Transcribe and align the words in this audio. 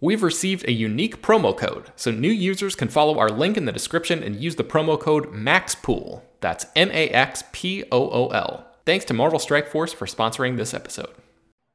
We've 0.00 0.22
received 0.22 0.64
a 0.68 0.72
unique 0.72 1.22
promo 1.22 1.56
code, 1.56 1.90
so 1.96 2.12
new 2.12 2.30
users 2.30 2.76
can 2.76 2.86
follow 2.86 3.18
our 3.18 3.30
link 3.30 3.56
in 3.56 3.64
the 3.64 3.72
description 3.72 4.22
and 4.22 4.36
use 4.36 4.54
the 4.54 4.62
promo 4.62 4.98
code 4.98 5.32
MAXPOOL. 5.32 6.22
That's 6.40 6.66
M 6.76 6.88
A 6.92 7.08
X 7.08 7.42
P 7.50 7.82
O 7.90 8.08
O 8.08 8.28
L. 8.28 8.64
Thanks 8.86 9.04
to 9.06 9.14
Marvel 9.14 9.40
Strike 9.40 9.66
Force 9.66 9.92
for 9.92 10.06
sponsoring 10.06 10.56
this 10.56 10.72
episode. 10.72 11.10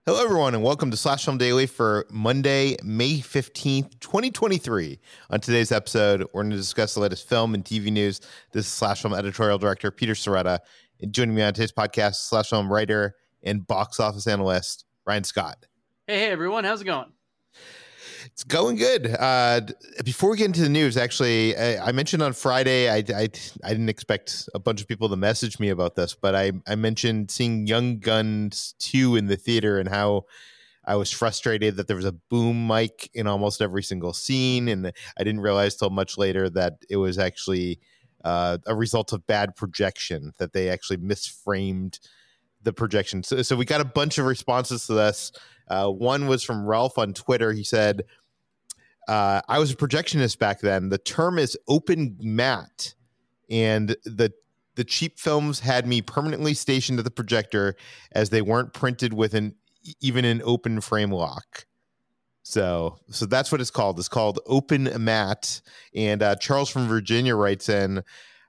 Hello, 0.06 0.24
everyone, 0.24 0.56
and 0.56 0.64
welcome 0.64 0.90
to 0.90 0.96
Slash 0.96 1.26
Film 1.26 1.38
Daily 1.38 1.66
for 1.66 2.06
Monday, 2.10 2.78
May 2.82 3.16
15th, 3.18 4.00
2023. 4.00 5.00
On 5.30 5.40
today's 5.42 5.74
episode, 5.74 6.22
we're 6.34 6.44
going 6.44 6.52
to 6.52 6.56
discuss 6.56 6.94
the 6.94 7.02
latest 7.02 7.28
film 7.28 7.54
and 7.54 7.66
TV 7.66 7.92
news. 7.92 8.22
This 8.54 8.66
is 8.68 8.72
Slash 8.72 9.02
Film 9.02 9.14
editorial 9.14 9.58
director 9.58 9.92
Peter 9.92 10.14
Sciretta. 10.14 10.60
And 11.02 11.12
joining 11.12 11.36
me 11.36 11.42
on 11.42 11.54
today's 11.54 11.74
podcast, 11.74 12.16
Slash 12.16 12.52
Film 12.52 12.72
writer 12.72 13.16
and 13.44 13.68
box 13.68 14.00
office 14.00 14.28
analyst 14.28 14.86
Ryan 15.06 15.26
Scott. 15.26 15.66
Hey, 16.08 16.20
hey, 16.20 16.32
everyone. 16.32 16.64
How's 16.64 16.80
it 16.80 16.86
going? 16.86 17.13
It's 18.26 18.44
going 18.44 18.78
good. 18.78 19.08
Uh, 19.08 19.62
before 20.04 20.32
we 20.32 20.38
get 20.38 20.46
into 20.46 20.62
the 20.62 20.70
news, 20.70 20.98
actually, 20.98 21.56
I, 21.58 21.88
I 21.88 21.92
mentioned 21.92 22.24
on 22.24 22.34
Friday, 22.34 22.90
I, 22.90 22.98
I, 22.98 23.30
I, 23.64 23.70
didn't 23.70 23.90
expect 23.90 24.48
a 24.54 24.60
bunch 24.60 24.82
of 24.82 24.88
people 24.88 25.10
to 25.10 25.16
message 25.16 25.60
me 25.60 25.70
about 25.70 25.96
this, 25.96 26.16
but 26.16 26.36
I, 26.36 26.52
I 26.68 26.76
mentioned 26.76 27.32
seeing 27.32 27.68
Young 27.68 28.00
Guns 28.00 28.76
2 28.80 29.16
in 29.16 29.28
the 29.28 29.36
theater 29.36 29.80
and 29.80 29.90
how 29.90 30.26
I 30.86 30.96
was 30.96 31.12
frustrated 31.12 31.76
that 31.78 31.88
there 31.88 31.96
was 31.96 32.06
a 32.06 32.12
boom 32.12 32.68
mic 32.68 33.10
in 33.14 33.28
almost 33.28 33.62
every 33.62 33.84
single 33.84 34.14
scene. 34.14 34.68
And 34.68 34.88
I 34.88 35.24
didn't 35.24 35.42
realize 35.42 35.76
till 35.76 35.90
much 35.90 36.18
later 36.18 36.50
that 36.52 36.74
it 36.90 36.98
was 36.98 37.18
actually 37.18 37.80
uh, 38.24 38.58
a 38.66 38.76
result 38.76 39.14
of 39.14 39.28
bad 39.28 39.56
projection, 39.56 40.34
that 40.38 40.54
they 40.54 40.70
actually 40.70 40.98
misframed 40.98 42.00
the 42.64 42.74
projection. 42.74 43.24
So, 43.24 43.42
so 43.42 43.56
we 43.56 43.66
got 43.66 43.82
a 43.82 43.86
bunch 43.86 44.18
of 44.18 44.26
responses 44.26 44.88
to 44.88 44.94
this. 44.94 45.32
Uh, 45.68 45.90
one 45.90 46.28
was 46.28 46.44
from 46.44 46.66
Ralph 46.66 46.98
on 46.98 47.14
Twitter. 47.14 47.54
He 47.54 47.64
said, 47.64 48.04
uh, 49.08 49.42
I 49.48 49.60
was 49.60 49.72
a 49.72 49.76
projectionist 49.76 50.40
back 50.40 50.62
then. 50.62 50.90
The 50.90 50.98
term 50.98 51.38
is 51.38 51.58
open 51.68 52.18
matte, 52.22 52.96
and 53.50 53.96
the 54.06 54.32
the 54.76 54.84
cheap 54.84 55.20
films 55.20 55.60
had 55.60 55.86
me 55.86 56.02
permanently 56.02 56.56
stationed 56.56 56.98
at 56.98 57.06
the 57.06 57.12
projector 57.12 57.76
as 58.14 58.32
they 58.32 58.42
weren't 58.42 58.74
printed 58.74 59.14
with 59.14 59.36
an 59.36 59.56
even 60.02 60.26
an 60.26 60.42
open 60.44 60.82
frame 60.82 61.12
lock. 61.12 61.68
So, 62.42 62.98
so 63.10 63.28
that's 63.28 63.52
what 63.52 63.62
it's 63.62 63.70
called. 63.70 64.00
It's 64.00 64.08
called 64.08 64.40
open 64.48 64.90
matte. 65.04 65.62
And 65.94 66.24
uh, 66.24 66.36
Charles 66.38 66.70
from 66.70 66.88
Virginia 66.88 67.36
writes 67.36 67.70
in. 67.70 68.04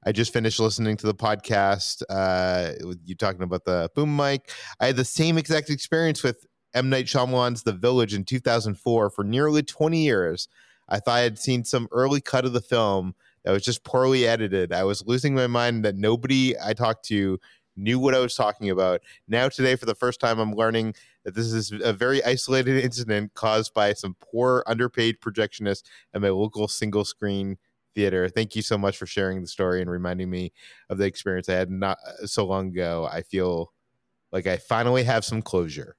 I 0.06 0.12
just 0.12 0.32
finished 0.34 0.60
listening 0.60 0.98
to 0.98 1.06
the 1.06 1.14
podcast. 1.14 2.02
Uh, 2.10 2.72
you 3.04 3.14
talking 3.14 3.42
about 3.42 3.64
the 3.64 3.90
boom 3.94 4.14
mic. 4.14 4.50
I 4.78 4.86
had 4.86 4.96
the 4.96 5.04
same 5.04 5.38
exact 5.38 5.70
experience 5.70 6.22
with 6.22 6.44
M. 6.74 6.90
Night 6.90 7.06
Shyamalan's 7.06 7.62
The 7.62 7.72
Village 7.72 8.12
in 8.12 8.24
2004 8.24 9.10
for 9.10 9.24
nearly 9.24 9.62
20 9.62 9.98
years. 10.04 10.48
I 10.90 10.98
thought 10.98 11.16
I 11.16 11.20
had 11.20 11.38
seen 11.38 11.64
some 11.64 11.88
early 11.90 12.20
cut 12.20 12.44
of 12.44 12.52
the 12.52 12.60
film 12.60 13.14
that 13.44 13.52
was 13.52 13.64
just 13.64 13.82
poorly 13.82 14.26
edited. 14.26 14.74
I 14.74 14.84
was 14.84 15.06
losing 15.06 15.34
my 15.34 15.46
mind 15.46 15.86
that 15.86 15.96
nobody 15.96 16.54
I 16.62 16.74
talked 16.74 17.06
to 17.06 17.38
knew 17.74 17.98
what 17.98 18.14
I 18.14 18.18
was 18.18 18.34
talking 18.34 18.68
about. 18.68 19.00
Now, 19.26 19.48
today, 19.48 19.74
for 19.74 19.86
the 19.86 19.94
first 19.94 20.20
time, 20.20 20.38
I'm 20.38 20.52
learning 20.52 20.94
that 21.24 21.34
this 21.34 21.50
is 21.50 21.72
a 21.72 21.94
very 21.94 22.22
isolated 22.24 22.84
incident 22.84 23.32
caused 23.32 23.72
by 23.72 23.94
some 23.94 24.16
poor, 24.20 24.62
underpaid 24.66 25.20
projectionist 25.20 25.84
at 26.12 26.20
my 26.20 26.28
local 26.28 26.68
single 26.68 27.06
screen 27.06 27.56
theater. 27.94 28.28
Thank 28.28 28.56
you 28.56 28.62
so 28.62 28.76
much 28.76 28.96
for 28.96 29.06
sharing 29.06 29.40
the 29.40 29.46
story 29.46 29.80
and 29.80 29.90
reminding 29.90 30.30
me 30.30 30.52
of 30.90 30.98
the 30.98 31.04
experience 31.04 31.48
I 31.48 31.54
had 31.54 31.70
not 31.70 31.98
uh, 32.06 32.26
so 32.26 32.44
long 32.46 32.68
ago. 32.68 33.08
I 33.10 33.22
feel 33.22 33.72
like 34.32 34.46
I 34.46 34.56
finally 34.56 35.04
have 35.04 35.24
some 35.24 35.42
closure. 35.42 35.96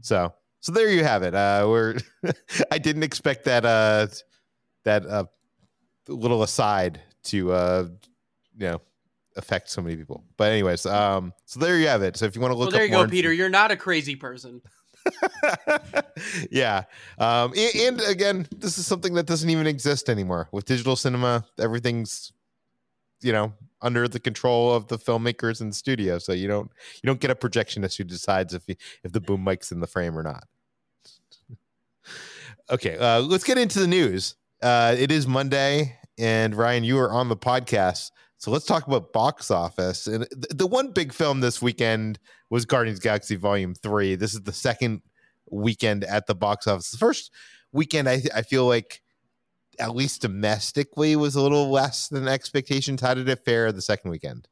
So 0.00 0.32
so 0.60 0.72
there 0.72 0.90
you 0.90 1.02
have 1.04 1.22
it. 1.22 1.34
Uh, 1.34 1.66
we're 1.68 1.96
I 2.70 2.78
didn't 2.78 3.02
expect 3.02 3.44
that 3.44 3.64
uh, 3.64 4.06
that 4.84 5.06
uh, 5.06 5.24
little 6.08 6.42
aside 6.42 7.00
to 7.24 7.52
uh, 7.52 7.88
you 8.56 8.68
know 8.68 8.80
affect 9.36 9.70
so 9.70 9.80
many 9.80 9.96
people. 9.96 10.24
But 10.36 10.52
anyways, 10.52 10.86
um, 10.86 11.32
so 11.46 11.60
there 11.60 11.78
you 11.78 11.88
have 11.88 12.02
it. 12.02 12.16
So 12.16 12.26
if 12.26 12.34
you 12.34 12.40
want 12.42 12.52
to 12.52 12.58
look, 12.58 12.70
well, 12.70 12.78
there 12.78 12.84
you 12.84 12.90
go, 12.90 13.08
Peter. 13.08 13.32
You're 13.32 13.48
not 13.48 13.70
a 13.70 13.76
crazy 13.76 14.16
person. 14.16 14.60
yeah, 16.50 16.84
um, 17.18 17.52
and, 17.56 17.76
and 17.76 18.00
again, 18.02 18.46
this 18.56 18.78
is 18.78 18.86
something 18.86 19.14
that 19.14 19.26
doesn't 19.26 19.50
even 19.50 19.66
exist 19.66 20.08
anymore. 20.08 20.48
With 20.52 20.64
digital 20.64 20.96
cinema. 20.96 21.44
Everything's 21.58 22.32
you 23.22 23.32
know 23.32 23.52
under 23.82 24.08
the 24.08 24.20
control 24.20 24.72
of 24.72 24.88
the 24.88 24.98
filmmakers 24.98 25.60
and 25.60 25.70
the 25.70 25.74
studio. 25.74 26.18
So 26.18 26.32
you 26.32 26.48
don't 26.48 26.70
you 27.02 27.06
don't 27.06 27.20
get 27.20 27.30
a 27.30 27.34
projectionist 27.34 27.96
who 27.96 28.04
decides 28.04 28.54
if 28.54 28.64
if 28.68 29.12
the 29.12 29.20
boom 29.20 29.44
mic's 29.44 29.72
in 29.72 29.80
the 29.80 29.86
frame 29.86 30.18
or 30.18 30.22
not. 30.22 30.44
Okay 32.68 32.96
uh, 32.96 33.20
let's 33.20 33.44
get 33.44 33.58
into 33.58 33.78
the 33.80 33.86
news. 33.86 34.36
Uh, 34.62 34.94
it 34.96 35.10
is 35.10 35.26
monday 35.26 35.96
and 36.18 36.54
ryan 36.54 36.84
you 36.84 36.98
are 36.98 37.10
on 37.10 37.28
the 37.28 37.36
podcast 37.36 38.10
so 38.40 38.50
let's 38.50 38.66
talk 38.66 38.86
about 38.86 39.12
box 39.12 39.50
office 39.50 40.08
and 40.08 40.26
th- 40.30 40.46
the 40.50 40.66
one 40.66 40.90
big 40.90 41.12
film 41.12 41.40
this 41.40 41.62
weekend 41.62 42.18
was 42.50 42.64
guardians 42.64 42.98
galaxy 42.98 43.36
volume 43.36 43.74
3 43.74 44.16
this 44.16 44.34
is 44.34 44.42
the 44.42 44.52
second 44.52 45.00
weekend 45.50 46.02
at 46.04 46.26
the 46.26 46.34
box 46.34 46.66
office 46.66 46.90
the 46.90 46.98
first 46.98 47.30
weekend 47.72 48.08
i, 48.08 48.20
I 48.34 48.42
feel 48.42 48.66
like 48.66 49.00
at 49.80 49.96
least 49.96 50.22
domestically 50.22 51.16
was 51.16 51.34
a 51.34 51.42
little 51.42 51.70
less 51.70 52.08
than 52.08 52.28
expectations. 52.28 53.00
How 53.00 53.14
did 53.14 53.28
it 53.28 53.44
fare 53.44 53.72
the 53.72 53.82
second 53.82 54.10
weekend? 54.10 54.46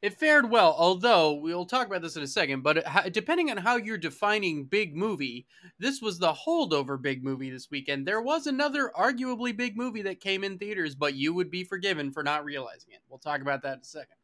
It 0.00 0.16
fared 0.16 0.48
well, 0.48 0.76
although 0.78 1.32
we'll 1.34 1.66
talk 1.66 1.88
about 1.88 2.02
this 2.02 2.16
in 2.16 2.22
a 2.22 2.28
second. 2.28 2.62
But 2.62 2.86
depending 3.12 3.50
on 3.50 3.56
how 3.56 3.76
you're 3.76 3.98
defining 3.98 4.64
big 4.64 4.94
movie, 4.96 5.46
this 5.80 6.00
was 6.00 6.18
the 6.18 6.32
holdover 6.32 7.00
big 7.00 7.24
movie 7.24 7.50
this 7.50 7.68
weekend. 7.68 8.06
There 8.06 8.22
was 8.22 8.46
another 8.46 8.92
arguably 8.96 9.56
big 9.56 9.76
movie 9.76 10.02
that 10.02 10.20
came 10.20 10.44
in 10.44 10.56
theaters, 10.56 10.94
but 10.94 11.14
you 11.14 11.34
would 11.34 11.50
be 11.50 11.64
forgiven 11.64 12.12
for 12.12 12.22
not 12.22 12.44
realizing 12.44 12.92
it. 12.92 13.00
We'll 13.08 13.18
talk 13.18 13.40
about 13.40 13.62
that 13.62 13.74
in 13.74 13.80
a 13.80 13.84
second. 13.84 14.14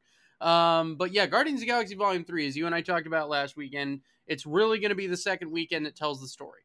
Um, 0.40 0.94
but 0.94 1.12
yeah, 1.12 1.26
Guardians 1.26 1.58
of 1.58 1.62
the 1.62 1.66
Galaxy 1.66 1.96
Volume 1.96 2.24
3, 2.24 2.46
as 2.46 2.56
you 2.56 2.66
and 2.66 2.74
I 2.74 2.80
talked 2.80 3.08
about 3.08 3.28
last 3.28 3.56
weekend, 3.56 4.00
it's 4.28 4.46
really 4.46 4.78
going 4.78 4.90
to 4.90 4.94
be 4.94 5.08
the 5.08 5.16
second 5.16 5.50
weekend 5.50 5.86
that 5.86 5.96
tells 5.96 6.20
the 6.20 6.28
story. 6.28 6.62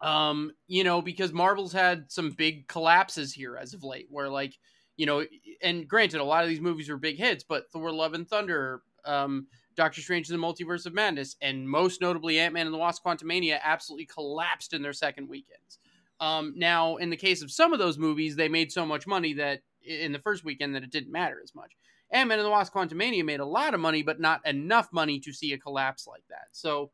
Um, 0.00 0.52
you 0.68 0.84
know, 0.84 1.02
because 1.02 1.32
Marvel's 1.32 1.72
had 1.72 2.10
some 2.10 2.30
big 2.30 2.66
collapses 2.66 3.32
here 3.32 3.56
as 3.56 3.74
of 3.74 3.84
late, 3.84 4.06
where 4.10 4.28
like, 4.30 4.58
you 4.96 5.06
know, 5.06 5.24
and 5.62 5.88
granted, 5.88 6.20
a 6.20 6.24
lot 6.24 6.44
of 6.44 6.48
these 6.48 6.60
movies 6.60 6.88
were 6.88 6.96
big 6.96 7.16
hits, 7.16 7.44
but 7.44 7.70
Thor: 7.70 7.92
Love 7.92 8.14
and 8.14 8.28
Thunder, 8.28 8.82
um, 9.04 9.46
Doctor 9.76 10.00
Strange 10.00 10.30
and 10.30 10.40
the 10.40 10.46
Multiverse 10.46 10.86
of 10.86 10.94
Madness, 10.94 11.36
and 11.40 11.68
most 11.68 12.00
notably 12.00 12.38
Ant 12.38 12.54
Man 12.54 12.66
and 12.66 12.74
the 12.74 12.78
Wasp: 12.78 13.04
Quantumania 13.04 13.58
absolutely 13.62 14.06
collapsed 14.06 14.72
in 14.72 14.82
their 14.82 14.92
second 14.92 15.28
weekends. 15.28 15.78
Um, 16.20 16.54
now, 16.56 16.96
in 16.96 17.10
the 17.10 17.16
case 17.16 17.42
of 17.42 17.50
some 17.50 17.72
of 17.72 17.78
those 17.78 17.98
movies, 17.98 18.36
they 18.36 18.48
made 18.48 18.70
so 18.70 18.86
much 18.86 19.06
money 19.06 19.34
that 19.34 19.60
in 19.82 20.12
the 20.12 20.18
first 20.18 20.44
weekend 20.44 20.74
that 20.74 20.84
it 20.84 20.90
didn't 20.90 21.12
matter 21.12 21.40
as 21.42 21.54
much. 21.54 21.72
Ant 22.10 22.28
Man 22.28 22.38
and 22.38 22.46
the 22.46 22.50
Wasp: 22.50 22.72
Quantumania 22.72 23.24
made 23.24 23.40
a 23.40 23.46
lot 23.46 23.74
of 23.74 23.80
money, 23.80 24.02
but 24.02 24.20
not 24.20 24.46
enough 24.46 24.88
money 24.92 25.18
to 25.20 25.32
see 25.32 25.52
a 25.52 25.58
collapse 25.58 26.06
like 26.06 26.24
that. 26.28 26.48
So 26.52 26.90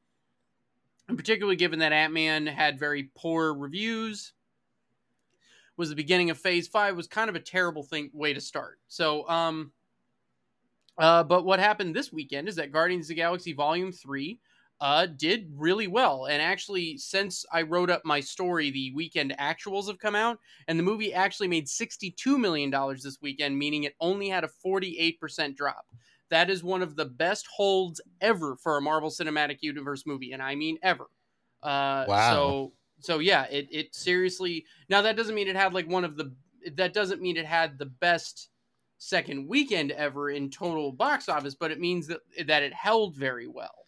and 1.11 1.19
particularly 1.19 1.57
given 1.57 1.81
that 1.81 1.93
Ant 1.93 2.15
Man 2.15 2.47
had 2.47 2.79
very 2.79 3.11
poor 3.17 3.53
reviews, 3.53 4.33
was 5.81 5.89
the 5.89 5.97
beginning 5.97 6.31
of 6.31 6.39
Phase 6.39 6.69
Five 6.69 6.95
was 6.95 7.09
kind 7.09 7.31
of 7.31 7.35
a 7.35 7.41
terrible 7.41 7.83
thing 7.83 8.11
way 8.13 8.35
to 8.35 8.41
start. 8.41 8.79
So, 8.87 9.29
um, 9.29 9.73
uh, 10.99 11.25
but 11.25 11.45
what 11.45 11.59
happened 11.59 11.97
this 11.97 12.13
weekend 12.13 12.49
is 12.49 12.57
that 12.57 12.71
Guardians 12.71 13.07
of 13.07 13.09
the 13.09 13.15
Galaxy 13.15 13.55
Volume 13.55 13.91
Three 13.91 14.41
uh, 14.81 15.07
did 15.07 15.51
really 15.55 15.87
well. 15.87 16.27
And 16.27 16.43
actually, 16.43 16.99
since 16.99 17.45
I 17.51 17.63
wrote 17.63 17.91
up 17.91 18.05
my 18.05 18.21
story, 18.21 18.71
the 18.71 18.93
weekend 18.93 19.35
actuals 19.39 19.89
have 19.89 19.99
come 19.99 20.15
out, 20.15 20.39
and 20.69 20.79
the 20.79 20.83
movie 20.83 21.13
actually 21.15 21.49
made 21.49 21.67
$62 21.67 22.39
million 22.39 22.71
this 22.71 23.19
weekend, 23.23 23.59
meaning 23.59 23.85
it 23.85 23.95
only 24.01 24.29
had 24.29 24.45
a 24.45 24.51
48% 24.65 25.57
drop. 25.57 25.87
That 26.29 26.49
is 26.51 26.63
one 26.63 26.83
of 26.83 26.95
the 26.95 27.07
best 27.07 27.47
holds 27.55 28.01
ever 28.21 28.55
for 28.57 28.77
a 28.77 28.83
Marvel 28.83 29.11
Cinematic 29.11 29.59
Universe 29.63 30.05
movie, 30.07 30.33
and 30.33 30.43
I 30.43 30.55
mean 30.55 30.79
ever. 30.83 31.07
Uh, 31.63 32.05
Wow. 32.07 32.33
So, 32.33 32.73
so 33.01 33.19
yeah, 33.19 33.45
it, 33.45 33.69
it 33.71 33.95
seriously. 33.95 34.65
Now, 34.89 35.03
that 35.03 35.17
doesn't 35.17 35.35
mean 35.35 35.49
it 35.49 35.57
had 35.57 35.75
like 35.75 35.89
one 35.89 36.05
of 36.05 36.17
the. 36.17 36.35
That 36.75 36.93
doesn't 36.93 37.23
mean 37.23 37.37
it 37.37 37.47
had 37.47 37.79
the 37.79 37.87
best 37.87 38.51
second 38.99 39.49
weekend 39.49 39.93
ever 39.93 40.31
in 40.31 40.51
total 40.51 40.93
box 40.93 41.29
office, 41.29 41.55
but 41.55 41.71
it 41.71 41.81
means 41.81 42.07
that 42.07 42.21
that 42.47 42.63
it 42.63 42.75
held 42.75 43.17
very 43.17 43.49
well. 43.49 43.87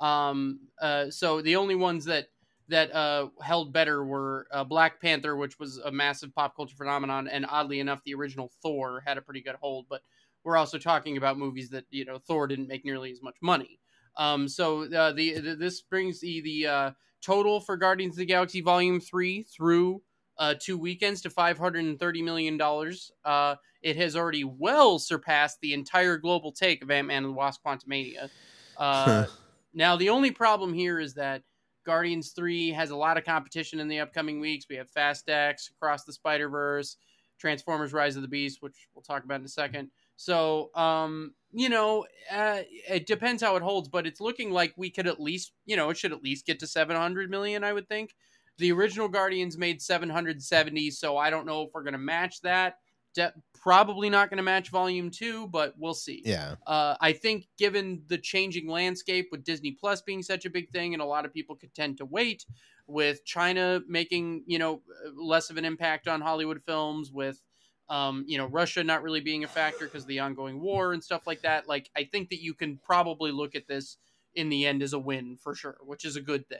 Um, 0.00 0.60
uh, 0.80 1.10
so 1.10 1.40
the 1.42 1.56
only 1.56 1.74
ones 1.74 2.04
that 2.06 2.28
that 2.68 2.92
uh, 2.94 3.28
held 3.40 3.72
better 3.72 4.04
were 4.04 4.46
uh, 4.50 4.64
Black 4.64 5.00
Panther, 5.00 5.36
which 5.36 5.58
was 5.58 5.78
a 5.78 5.92
massive 5.92 6.34
pop 6.34 6.56
culture 6.56 6.76
phenomenon, 6.76 7.28
and 7.28 7.46
oddly 7.48 7.80
enough, 7.80 8.00
the 8.04 8.14
original 8.14 8.50
Thor 8.62 9.02
had 9.06 9.18
a 9.18 9.22
pretty 9.22 9.40
good 9.40 9.56
hold. 9.60 9.86
But 9.88 10.02
we're 10.42 10.56
also 10.56 10.78
talking 10.78 11.16
about 11.16 11.38
movies 11.38 11.70
that 11.70 11.84
you 11.90 12.04
know 12.04 12.18
Thor 12.18 12.46
didn't 12.46 12.68
make 12.68 12.84
nearly 12.84 13.10
as 13.10 13.22
much 13.22 13.36
money. 13.40 13.78
Um, 14.16 14.48
so 14.48 14.84
uh, 14.92 15.12
the, 15.12 15.38
the 15.38 15.54
this 15.54 15.82
brings 15.82 16.20
the 16.20 16.40
the 16.40 16.66
uh, 16.66 16.90
total 17.26 17.60
for 17.60 17.76
Guardians 17.76 18.14
of 18.14 18.18
the 18.18 18.26
Galaxy 18.26 18.60
Volume 18.60 19.00
Three 19.00 19.42
through 19.42 20.00
uh, 20.38 20.54
two 20.60 20.78
weekends 20.78 21.20
to 21.22 21.30
five 21.30 21.58
hundred 21.58 21.84
and 21.84 21.98
thirty 21.98 22.22
million 22.22 22.56
dollars. 22.56 23.10
Uh, 23.24 23.56
it 23.82 23.96
has 23.96 24.16
already 24.16 24.44
well 24.44 24.98
surpassed 24.98 25.58
the 25.60 25.74
entire 25.74 26.16
global 26.16 26.52
take 26.52 26.82
of 26.82 26.90
Ant 26.90 27.08
Man 27.08 27.24
and 27.24 27.32
the 27.32 27.36
Wasp: 27.36 27.60
Quantumania. 27.66 28.30
Uh, 28.76 29.26
now, 29.74 29.96
the 29.96 30.08
only 30.08 30.30
problem 30.30 30.72
here 30.72 31.00
is 31.00 31.14
that 31.14 31.42
Guardians 31.84 32.30
3 32.30 32.70
has 32.72 32.90
a 32.90 32.96
lot 32.96 33.16
of 33.16 33.24
competition 33.24 33.78
in 33.78 33.88
the 33.88 34.00
upcoming 34.00 34.40
weeks. 34.40 34.66
We 34.68 34.76
have 34.76 34.90
Fast 34.90 35.28
X, 35.28 35.70
Across 35.70 36.04
the 36.04 36.12
Spider 36.12 36.48
Verse, 36.48 36.96
Transformers 37.38 37.92
Rise 37.92 38.16
of 38.16 38.22
the 38.22 38.28
Beast, 38.28 38.58
which 38.60 38.88
we'll 38.94 39.02
talk 39.02 39.24
about 39.24 39.40
in 39.40 39.46
a 39.46 39.48
second. 39.48 39.90
So, 40.16 40.70
um, 40.74 41.34
you 41.52 41.68
know, 41.68 42.06
uh, 42.30 42.60
it 42.88 43.06
depends 43.06 43.42
how 43.42 43.56
it 43.56 43.62
holds, 43.62 43.88
but 43.88 44.06
it's 44.06 44.20
looking 44.20 44.50
like 44.50 44.74
we 44.76 44.90
could 44.90 45.06
at 45.06 45.20
least, 45.20 45.52
you 45.64 45.76
know, 45.76 45.90
it 45.90 45.96
should 45.96 46.12
at 46.12 46.22
least 46.22 46.46
get 46.46 46.58
to 46.60 46.66
700 46.66 47.30
million, 47.30 47.64
I 47.64 47.72
would 47.72 47.88
think. 47.88 48.14
The 48.58 48.72
original 48.72 49.08
Guardians 49.08 49.58
made 49.58 49.82
770, 49.82 50.90
so 50.90 51.16
I 51.16 51.30
don't 51.30 51.46
know 51.46 51.62
if 51.62 51.70
we're 51.74 51.82
going 51.82 51.92
to 51.92 51.98
match 51.98 52.40
that. 52.42 52.78
De- 53.14 53.32
probably 53.54 54.10
not 54.10 54.30
going 54.30 54.38
to 54.38 54.42
match 54.42 54.70
Volume 54.70 55.10
2, 55.10 55.48
but 55.48 55.74
we'll 55.78 55.94
see. 55.94 56.22
Yeah. 56.24 56.56
Uh, 56.66 56.96
I 57.00 57.12
think 57.12 57.48
given 57.58 58.02
the 58.08 58.18
changing 58.18 58.68
landscape 58.68 59.28
with 59.30 59.44
Disney 59.44 59.72
Plus 59.72 60.02
being 60.02 60.22
such 60.22 60.44
a 60.44 60.50
big 60.50 60.70
thing, 60.70 60.94
and 60.94 61.02
a 61.02 61.06
lot 61.06 61.24
of 61.24 61.32
people 61.32 61.56
could 61.56 61.74
tend 61.74 61.98
to 61.98 62.04
wait, 62.04 62.46
with 62.86 63.24
China 63.24 63.80
making 63.88 64.44
you 64.46 64.58
know 64.58 64.80
less 65.14 65.50
of 65.50 65.56
an 65.56 65.64
impact 65.64 66.08
on 66.08 66.20
Hollywood 66.20 66.62
films, 66.62 67.10
with 67.10 67.42
um, 67.88 68.24
you 68.26 68.38
know 68.38 68.46
Russia 68.46 68.82
not 68.82 69.02
really 69.02 69.20
being 69.20 69.44
a 69.44 69.48
factor 69.48 69.86
because 69.86 70.02
of 70.02 70.08
the 70.08 70.20
ongoing 70.20 70.60
war 70.60 70.92
and 70.92 71.02
stuff 71.02 71.26
like 71.26 71.42
that. 71.42 71.68
Like 71.68 71.90
I 71.96 72.04
think 72.04 72.30
that 72.30 72.42
you 72.42 72.54
can 72.54 72.78
probably 72.78 73.32
look 73.32 73.54
at 73.54 73.68
this 73.68 73.98
in 74.34 74.48
the 74.48 74.66
end 74.66 74.82
as 74.82 74.92
a 74.92 74.98
win 74.98 75.36
for 75.36 75.54
sure, 75.54 75.78
which 75.82 76.04
is 76.04 76.16
a 76.16 76.20
good 76.20 76.48
thing. 76.48 76.58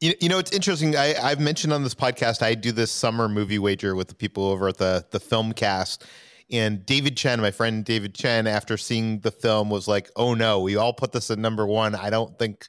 You, 0.00 0.14
you 0.20 0.28
know, 0.28 0.38
it's 0.38 0.50
interesting. 0.50 0.96
I, 0.96 1.14
I've 1.14 1.38
mentioned 1.38 1.72
on 1.72 1.84
this 1.84 1.94
podcast, 1.94 2.42
I 2.42 2.56
do 2.56 2.72
this 2.72 2.90
summer 2.90 3.28
movie 3.28 3.60
wager 3.60 3.94
with 3.94 4.08
the 4.08 4.16
people 4.16 4.44
over 4.44 4.68
at 4.68 4.78
the 4.78 5.06
the 5.10 5.20
film 5.20 5.52
cast. 5.52 6.04
And 6.50 6.84
David 6.84 7.16
Chen, 7.16 7.40
my 7.40 7.50
friend 7.50 7.84
David 7.84 8.14
Chen, 8.14 8.46
after 8.46 8.76
seeing 8.76 9.20
the 9.20 9.30
film, 9.30 9.70
was 9.70 9.86
like, 9.88 10.10
"Oh 10.16 10.34
no, 10.34 10.60
we 10.60 10.76
all 10.76 10.92
put 10.92 11.12
this 11.12 11.30
at 11.30 11.38
number 11.38 11.66
one. 11.66 11.94
I 11.94 12.10
don't 12.10 12.38
think 12.38 12.68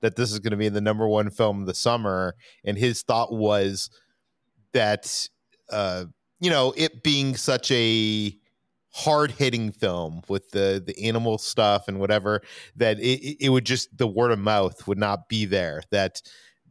that 0.00 0.16
this 0.16 0.32
is 0.32 0.38
going 0.38 0.52
to 0.52 0.56
be 0.56 0.68
the 0.68 0.80
number 0.80 1.06
one 1.06 1.30
film 1.30 1.60
of 1.60 1.66
the 1.66 1.74
summer." 1.74 2.34
And 2.64 2.78
his 2.78 3.02
thought 3.02 3.30
was 3.32 3.90
that, 4.72 5.28
uh, 5.70 6.06
you 6.40 6.50
know, 6.50 6.72
it 6.76 7.02
being 7.02 7.36
such 7.36 7.70
a 7.70 8.36
hard 8.92 9.30
hitting 9.30 9.70
film 9.70 10.22
with 10.28 10.50
the 10.50 10.82
the 10.84 10.98
animal 11.06 11.38
stuff 11.38 11.86
and 11.88 12.00
whatever, 12.00 12.42
that 12.76 12.98
it, 12.98 13.36
it 13.44 13.48
would 13.50 13.64
just 13.64 13.96
the 13.96 14.06
word 14.06 14.32
of 14.32 14.38
mouth 14.38 14.86
would 14.88 14.98
not 14.98 15.28
be 15.28 15.44
there. 15.44 15.82
That 15.90 16.20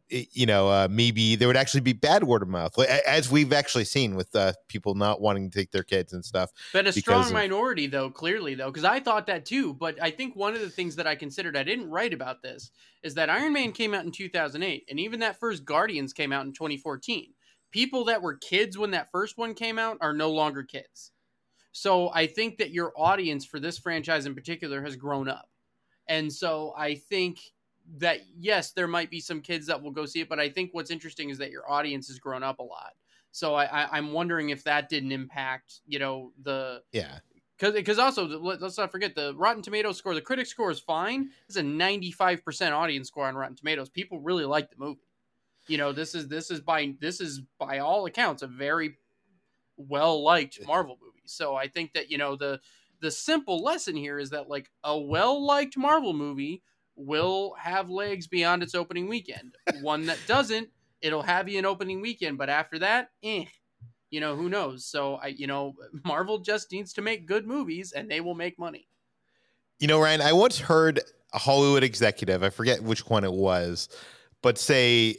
it- 0.09 0.27
you 0.33 0.47
know, 0.47 0.67
uh, 0.69 0.87
maybe 0.89 1.35
there 1.35 1.47
would 1.47 1.55
actually 1.55 1.81
be 1.81 1.93
bad 1.93 2.23
word 2.23 2.41
of 2.41 2.49
mouth, 2.49 2.75
like, 2.79 2.89
as 2.89 3.29
we've 3.31 3.53
actually 3.53 3.85
seen 3.85 4.15
with 4.15 4.35
uh, 4.35 4.53
people 4.67 4.95
not 4.95 5.21
wanting 5.21 5.51
to 5.51 5.57
take 5.59 5.69
their 5.71 5.83
kids 5.83 6.11
and 6.13 6.25
stuff. 6.25 6.49
But 6.73 6.87
a 6.87 6.91
strong 6.91 7.27
of- 7.27 7.31
minority, 7.31 7.85
though, 7.85 8.09
clearly, 8.09 8.55
though, 8.55 8.71
because 8.71 8.83
I 8.85 8.99
thought 9.01 9.27
that 9.27 9.45
too. 9.45 9.75
But 9.75 10.01
I 10.01 10.09
think 10.09 10.35
one 10.35 10.55
of 10.55 10.61
the 10.61 10.69
things 10.71 10.95
that 10.95 11.05
I 11.05 11.13
considered, 11.15 11.55
I 11.55 11.61
didn't 11.63 11.91
write 11.91 12.11
about 12.13 12.41
this, 12.41 12.71
is 13.03 13.13
that 13.13 13.29
Iron 13.29 13.53
Man 13.53 13.71
came 13.71 13.93
out 13.93 14.03
in 14.03 14.11
2008, 14.11 14.85
and 14.89 14.99
even 14.99 15.19
that 15.19 15.39
first 15.39 15.63
Guardians 15.63 16.11
came 16.11 16.33
out 16.33 16.43
in 16.45 16.53
2014. 16.53 17.33
People 17.71 18.05
that 18.05 18.21
were 18.21 18.35
kids 18.37 18.77
when 18.77 18.91
that 18.91 19.11
first 19.11 19.37
one 19.37 19.53
came 19.53 19.79
out 19.79 19.97
are 20.01 20.13
no 20.13 20.31
longer 20.31 20.63
kids. 20.63 21.11
So 21.71 22.09
I 22.13 22.27
think 22.27 22.57
that 22.57 22.71
your 22.71 22.93
audience 22.97 23.45
for 23.45 23.59
this 23.59 23.77
franchise 23.77 24.25
in 24.25 24.35
particular 24.35 24.81
has 24.83 24.95
grown 24.95 25.29
up. 25.29 25.49
And 26.07 26.31
so 26.33 26.73
I 26.75 26.95
think 26.95 27.39
that, 27.97 28.21
yes, 28.35 28.73
there 28.73 28.87
might 28.87 29.11
be 29.11 29.19
some 29.19 29.41
kids 29.41 29.67
that 29.67 29.81
will 29.81 29.91
go 29.91 30.05
see 30.05 30.21
it, 30.21 30.29
but 30.29 30.39
I 30.39 30.49
think 30.49 30.73
what's 30.73 30.91
interesting 30.91 31.29
is 31.29 31.37
that 31.39 31.51
your 31.51 31.69
audience 31.69 32.07
has 32.07 32.19
grown 32.19 32.43
up 32.43 32.59
a 32.59 32.63
lot. 32.63 32.93
So 33.31 33.55
I, 33.55 33.65
I, 33.65 33.97
I'm 33.97 34.11
wondering 34.13 34.49
if 34.49 34.63
that 34.63 34.89
didn't 34.89 35.11
impact, 35.11 35.81
you 35.85 35.99
know, 35.99 36.33
the 36.41 36.83
Yeah, 36.91 37.19
because 37.57 37.73
because 37.73 37.99
also 37.99 38.27
let- 38.27 38.61
let's 38.61 38.77
not 38.77 38.91
forget 38.91 39.15
the 39.15 39.35
Rotten 39.35 39.61
Tomatoes 39.61 39.97
score. 39.97 40.15
The 40.15 40.21
critic 40.21 40.47
score 40.47 40.71
is 40.71 40.79
fine. 40.79 41.31
It's 41.47 41.57
a 41.57 41.63
95 41.63 42.43
percent 42.43 42.73
audience 42.73 43.07
score 43.09 43.27
on 43.27 43.35
Rotten 43.35 43.55
Tomatoes. 43.55 43.89
People 43.89 44.19
really 44.19 44.45
like 44.45 44.69
the 44.69 44.77
movie. 44.77 45.01
You 45.69 45.77
know, 45.77 45.91
this 45.91 46.15
is 46.15 46.27
this 46.27 46.51
is 46.51 46.59
by 46.59 46.95
this 46.99 47.21
is 47.21 47.41
by 47.59 47.79
all 47.79 48.05
accounts 48.05 48.41
a 48.41 48.47
very 48.47 48.97
well 49.77 50.21
liked 50.23 50.59
Marvel 50.65 50.97
movie. 51.01 51.23
So 51.25 51.55
I 51.55 51.67
think 51.67 51.93
that 51.93 52.09
you 52.11 52.17
know 52.17 52.35
the 52.35 52.59
the 53.01 53.11
simple 53.11 53.63
lesson 53.63 53.95
here 53.95 54.19
is 54.19 54.31
that 54.31 54.49
like 54.49 54.69
a 54.83 54.97
well 54.97 55.45
liked 55.45 55.77
Marvel 55.77 56.13
movie 56.13 56.63
will 56.95 57.55
have 57.57 57.89
legs 57.89 58.27
beyond 58.27 58.61
its 58.61 58.75
opening 58.75 59.07
weekend. 59.07 59.55
One 59.81 60.05
that 60.07 60.19
doesn't, 60.27 60.67
it'll 61.01 61.21
have 61.21 61.47
you 61.47 61.57
an 61.57 61.65
opening 61.65 62.01
weekend, 62.01 62.37
but 62.37 62.49
after 62.49 62.79
that, 62.79 63.11
eh 63.23 63.45
you 64.11 64.19
know 64.19 64.35
who 64.35 64.49
knows 64.49 64.87
so 64.87 65.19
i 65.21 65.27
you 65.27 65.45
know 65.45 65.75
marvel 66.03 66.39
just 66.39 66.71
needs 66.71 66.93
to 66.93 66.99
make 67.03 67.27
good 67.27 67.45
movies 67.45 67.91
and 67.91 68.09
they 68.09 68.21
will 68.21 68.33
make 68.33 68.57
money 68.57 68.87
you 69.79 69.87
know, 69.87 69.99
Ryan, 69.99 70.21
I 70.21 70.33
once 70.33 70.59
heard 70.59 70.99
a 71.33 71.39
Hollywood 71.39 71.83
executive, 71.83 72.43
I 72.43 72.49
forget 72.49 72.83
which 72.83 73.09
one 73.09 73.23
it 73.23 73.31
was, 73.31 73.87
but 74.41 74.57
say, 74.57 75.15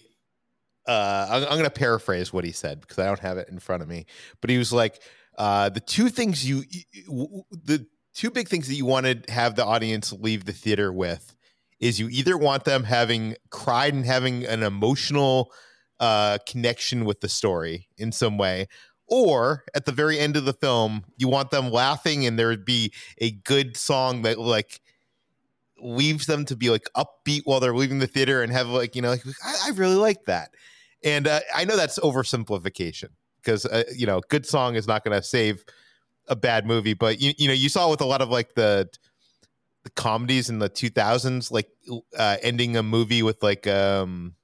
uh, 0.91 1.27
I'm, 1.31 1.43
I'm 1.45 1.51
going 1.51 1.65
to 1.65 1.71
paraphrase 1.71 2.33
what 2.33 2.45
he 2.45 2.51
said 2.51 2.81
because 2.81 2.99
I 2.99 3.07
don't 3.07 3.21
have 3.21 3.39
it 3.39 3.49
in 3.49 3.61
front 3.61 3.83
of 3.83 3.89
me. 3.89 4.07
But 4.41 4.51
he 4.51 4.59
was 4.59 4.73
like, 4.73 5.01
uh, 5.39 5.69
the 5.69 5.79
two 5.79 6.09
things 6.09 6.47
you, 6.47 6.65
the 7.07 7.87
two 8.13 8.31
big 8.31 8.49
things 8.49 8.67
that 8.67 8.75
you 8.75 8.87
want 8.87 9.07
to 9.07 9.33
have 9.33 9.55
the 9.55 9.65
audience 9.65 10.13
leave 10.13 10.47
the 10.47 10.53
theater 10.53 10.93
with 10.93 11.37
is 11.79 12.01
you 12.01 12.09
either 12.09 12.37
want 12.37 12.65
them 12.65 12.83
having 12.83 13.37
cried 13.51 13.95
and 13.95 14.05
having 14.05 14.45
an 14.45 14.65
emotional 14.65 15.53
uh, 16.01 16.39
connection 16.45 17.05
with 17.05 17.21
the 17.21 17.29
story 17.29 17.87
in 17.97 18.11
some 18.11 18.37
way, 18.37 18.67
or 19.07 19.63
at 19.75 19.85
the 19.85 19.93
very 19.93 20.19
end 20.19 20.37
of 20.37 20.45
the 20.45 20.53
film, 20.53 21.05
you 21.17 21.29
want 21.29 21.53
them 21.53 21.71
laughing 21.71 22.27
and 22.27 22.37
there 22.37 22.49
would 22.49 22.65
be 22.65 22.93
a 23.19 23.31
good 23.31 23.77
song 23.77 24.23
that 24.23 24.41
like 24.41 24.81
leaves 25.79 26.27
them 26.27 26.45
to 26.47 26.57
be 26.57 26.69
like 26.69 26.89
upbeat 26.97 27.43
while 27.45 27.61
they're 27.61 27.75
leaving 27.75 28.01
the 28.01 28.07
theater 28.09 28.43
and 28.43 28.53
have 28.53 28.67
like 28.69 28.95
you 28.97 29.01
know 29.01 29.11
like 29.11 29.23
I, 29.45 29.69
I 29.69 29.71
really 29.71 29.95
like 29.95 30.25
that. 30.27 30.51
And 31.03 31.27
uh, 31.27 31.41
I 31.55 31.65
know 31.65 31.77
that's 31.77 31.99
oversimplification 31.99 33.09
because 33.43 33.67
uh, 33.67 33.85
you 33.95 34.07
know 34.07 34.21
good 34.29 34.47
song 34.47 34.75
is 34.75 34.87
not 34.87 35.05
going 35.05 35.19
to 35.19 35.23
save 35.23 35.65
a 36.29 36.37
bad 36.37 36.67
movie, 36.67 36.95
but 36.95 37.21
you 37.21 37.33
you 37.39 37.49
know 37.49 37.55
you 37.55 37.69
saw 37.69 37.91
with 37.91 38.01
a 38.01 38.07
lot 38.07 38.23
of 38.23 38.29
like 38.29 38.55
the 38.55 38.89
the 39.83 39.91
comedies 39.91 40.51
in 40.51 40.59
the 40.59 40.69
2000s 40.69 41.51
like 41.51 41.69
uh, 42.19 42.37
ending 42.43 42.77
a 42.77 42.83
movie 42.83 43.23
with 43.23 43.43
like 43.43 43.67
um 43.67 44.35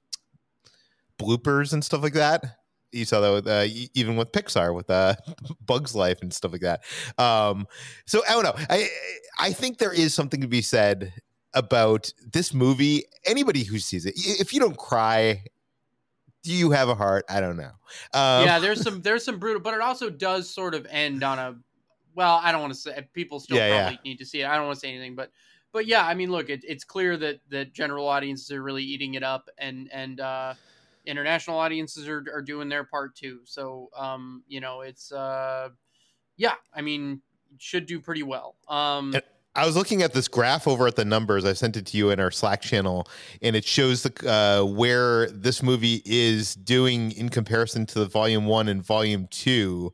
bloopers 1.19 1.73
and 1.73 1.83
stuff 1.83 2.01
like 2.01 2.13
that. 2.13 2.43
You 2.91 3.05
saw 3.05 3.19
that 3.19 3.33
with, 3.33 3.47
uh, 3.47 3.65
even 3.93 4.15
with 4.15 4.31
pixar 4.31 4.73
with 4.73 4.89
uh 4.89 5.15
bugs 5.65 5.95
life 5.95 6.21
and 6.21 6.33
stuff 6.33 6.51
like 6.51 6.61
that. 6.61 6.83
Um 7.17 7.67
so 8.05 8.21
i 8.27 8.33
don't 8.33 8.43
know. 8.43 8.65
I 8.69 8.87
i 9.39 9.51
think 9.53 9.77
there 9.77 9.93
is 9.93 10.13
something 10.13 10.41
to 10.41 10.47
be 10.47 10.61
said 10.61 11.13
about 11.53 12.11
this 12.33 12.53
movie. 12.53 13.05
Anybody 13.25 13.63
who 13.63 13.79
sees 13.79 14.05
it 14.05 14.15
if 14.15 14.53
you 14.53 14.59
don't 14.59 14.77
cry 14.77 15.43
do 16.47 16.53
you 16.53 16.71
have 16.71 16.87
a 16.87 16.95
heart? 16.95 17.25
I 17.29 17.41
don't 17.41 17.57
know. 17.57 17.71
Um, 18.13 18.45
yeah 18.45 18.59
there's 18.59 18.81
some 18.81 19.01
there's 19.01 19.23
some 19.25 19.37
brutal 19.37 19.61
but 19.61 19.73
it 19.73 19.81
also 19.81 20.09
does 20.09 20.49
sort 20.49 20.73
of 20.75 20.87
end 20.89 21.23
on 21.23 21.39
a 21.39 21.55
well 22.15 22.39
i 22.43 22.51
don't 22.51 22.61
want 22.61 22.73
to 22.73 22.79
say 22.79 23.07
people 23.13 23.39
still 23.39 23.57
Yeah, 23.57 23.67
yeah. 23.67 23.81
probably 23.89 23.99
need 24.09 24.17
to 24.19 24.25
see 24.25 24.41
it. 24.41 24.45
I 24.47 24.55
don't 24.55 24.65
want 24.67 24.75
to 24.75 24.79
say 24.79 24.89
anything 24.89 25.15
but 25.15 25.31
but 25.73 25.85
yeah 25.85 26.05
i 26.05 26.13
mean 26.13 26.31
look 26.31 26.49
it, 26.49 26.61
it's 26.67 26.83
clear 26.83 27.15
that 27.17 27.39
that 27.49 27.73
general 27.73 28.07
audiences 28.07 28.51
are 28.51 28.63
really 28.63 28.83
eating 28.83 29.13
it 29.15 29.23
up 29.23 29.49
and 29.57 29.89
and 29.91 30.19
uh 30.19 30.53
international 31.05 31.57
audiences 31.57 32.07
are, 32.07 32.23
are 32.33 32.41
doing 32.41 32.67
their 32.67 32.83
part 32.83 33.15
too. 33.15 33.39
So 33.45 33.89
um 33.95 34.43
you 34.47 34.59
know 34.59 34.81
it's 34.81 35.11
uh 35.11 35.69
yeah 36.35 36.55
i 36.73 36.81
mean 36.81 37.21
should 37.57 37.85
do 37.85 37.99
pretty 37.99 38.23
well. 38.23 38.55
Um 38.67 39.13
And- 39.15 39.23
I 39.57 39.65
was 39.65 39.75
looking 39.75 40.03
at 40.03 40.13
this 40.13 40.27
graph 40.27 40.67
over 40.67 40.85
at 40.85 40.95
the 40.95 41.03
numbers. 41.03 41.43
I 41.43 41.53
sent 41.53 41.77
it 41.77 41.87
to 41.87 41.97
you 41.97 42.11
in 42.11 42.19
our 42.19 42.29
Slack 42.29 42.61
channel, 42.61 43.07
and 43.41 43.55
it 43.55 43.65
shows 43.65 44.03
the 44.03 44.29
uh, 44.29 44.63
where 44.63 45.31
this 45.31 45.63
movie 45.63 46.03
is 46.05 46.53
doing 46.53 47.11
in 47.13 47.29
comparison 47.29 47.87
to 47.87 47.99
the 47.99 48.05
Volume 48.05 48.45
One 48.45 48.67
and 48.67 48.85
Volume 48.85 49.27
Two. 49.31 49.93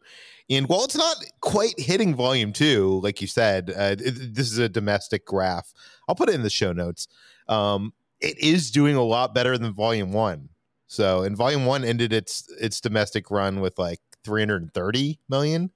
And 0.49 0.67
while 0.67 0.83
it's 0.83 0.97
not 0.97 1.15
quite 1.39 1.79
hitting 1.79 2.13
Volume 2.13 2.51
Two, 2.51 2.99
like 3.01 3.21
you 3.21 3.27
said, 3.27 3.69
uh, 3.69 3.95
it, 3.97 4.35
this 4.35 4.51
is 4.51 4.57
a 4.57 4.67
domestic 4.67 5.25
graph. 5.25 5.73
I'll 6.09 6.15
put 6.15 6.27
it 6.27 6.35
in 6.35 6.43
the 6.43 6.49
show 6.49 6.73
notes. 6.73 7.07
Um, 7.47 7.93
it 8.19 8.37
is 8.39 8.69
doing 8.69 8.97
a 8.97 9.03
lot 9.03 9.33
better 9.33 9.57
than 9.57 9.73
Volume 9.73 10.11
One. 10.11 10.49
So, 10.87 11.23
and 11.23 11.37
Volume 11.37 11.65
One 11.65 11.85
ended 11.85 12.11
its 12.11 12.51
its 12.59 12.81
domestic 12.81 13.31
run 13.31 13.61
with 13.61 13.79
like 13.79 14.01
330 14.25 15.19
million. 15.29 15.71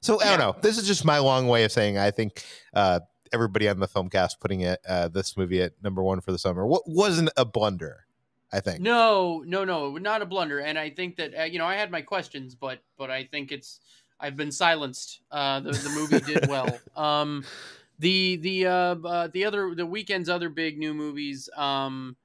So 0.00 0.20
I 0.20 0.24
don't 0.24 0.38
know. 0.38 0.56
This 0.60 0.76
is 0.76 0.86
just 0.86 1.04
my 1.04 1.18
long 1.18 1.46
way 1.46 1.64
of 1.64 1.72
saying 1.72 1.98
I 1.98 2.10
think 2.10 2.44
uh, 2.74 3.00
everybody 3.32 3.68
on 3.68 3.80
the 3.80 3.88
film 3.88 4.08
cast 4.08 4.40
putting 4.40 4.60
it 4.60 4.80
uh, 4.88 5.08
this 5.08 5.36
movie 5.36 5.62
at 5.62 5.72
number 5.82 6.02
one 6.02 6.20
for 6.20 6.32
the 6.32 6.38
summer 6.38 6.66
what 6.66 6.82
wasn't 6.86 7.30
a 7.36 7.44
blunder. 7.44 8.04
I 8.50 8.60
think 8.60 8.80
no, 8.80 9.42
no, 9.46 9.64
no, 9.64 9.98
not 9.98 10.22
a 10.22 10.26
blunder. 10.26 10.58
And 10.60 10.78
I 10.78 10.90
think 10.90 11.16
that 11.16 11.38
uh, 11.38 11.42
you 11.44 11.58
know 11.58 11.66
I 11.66 11.74
had 11.74 11.90
my 11.90 12.00
questions, 12.00 12.54
but 12.54 12.80
but 12.96 13.10
I 13.10 13.24
think 13.24 13.52
it's 13.52 13.80
I've 14.18 14.36
been 14.36 14.52
silenced. 14.52 15.20
Uh, 15.30 15.60
the 15.60 15.72
the 15.72 15.90
movie 15.90 16.20
did 16.20 16.48
well. 16.48 16.78
Um, 16.96 17.44
the 17.98 18.36
the 18.36 18.66
uh, 18.66 18.70
uh, 18.72 19.28
the 19.28 19.44
other 19.44 19.74
the 19.74 19.86
weekend's 19.86 20.28
other 20.28 20.48
big 20.48 20.78
new 20.78 20.94
movies. 20.94 21.48
Um, 21.56 22.16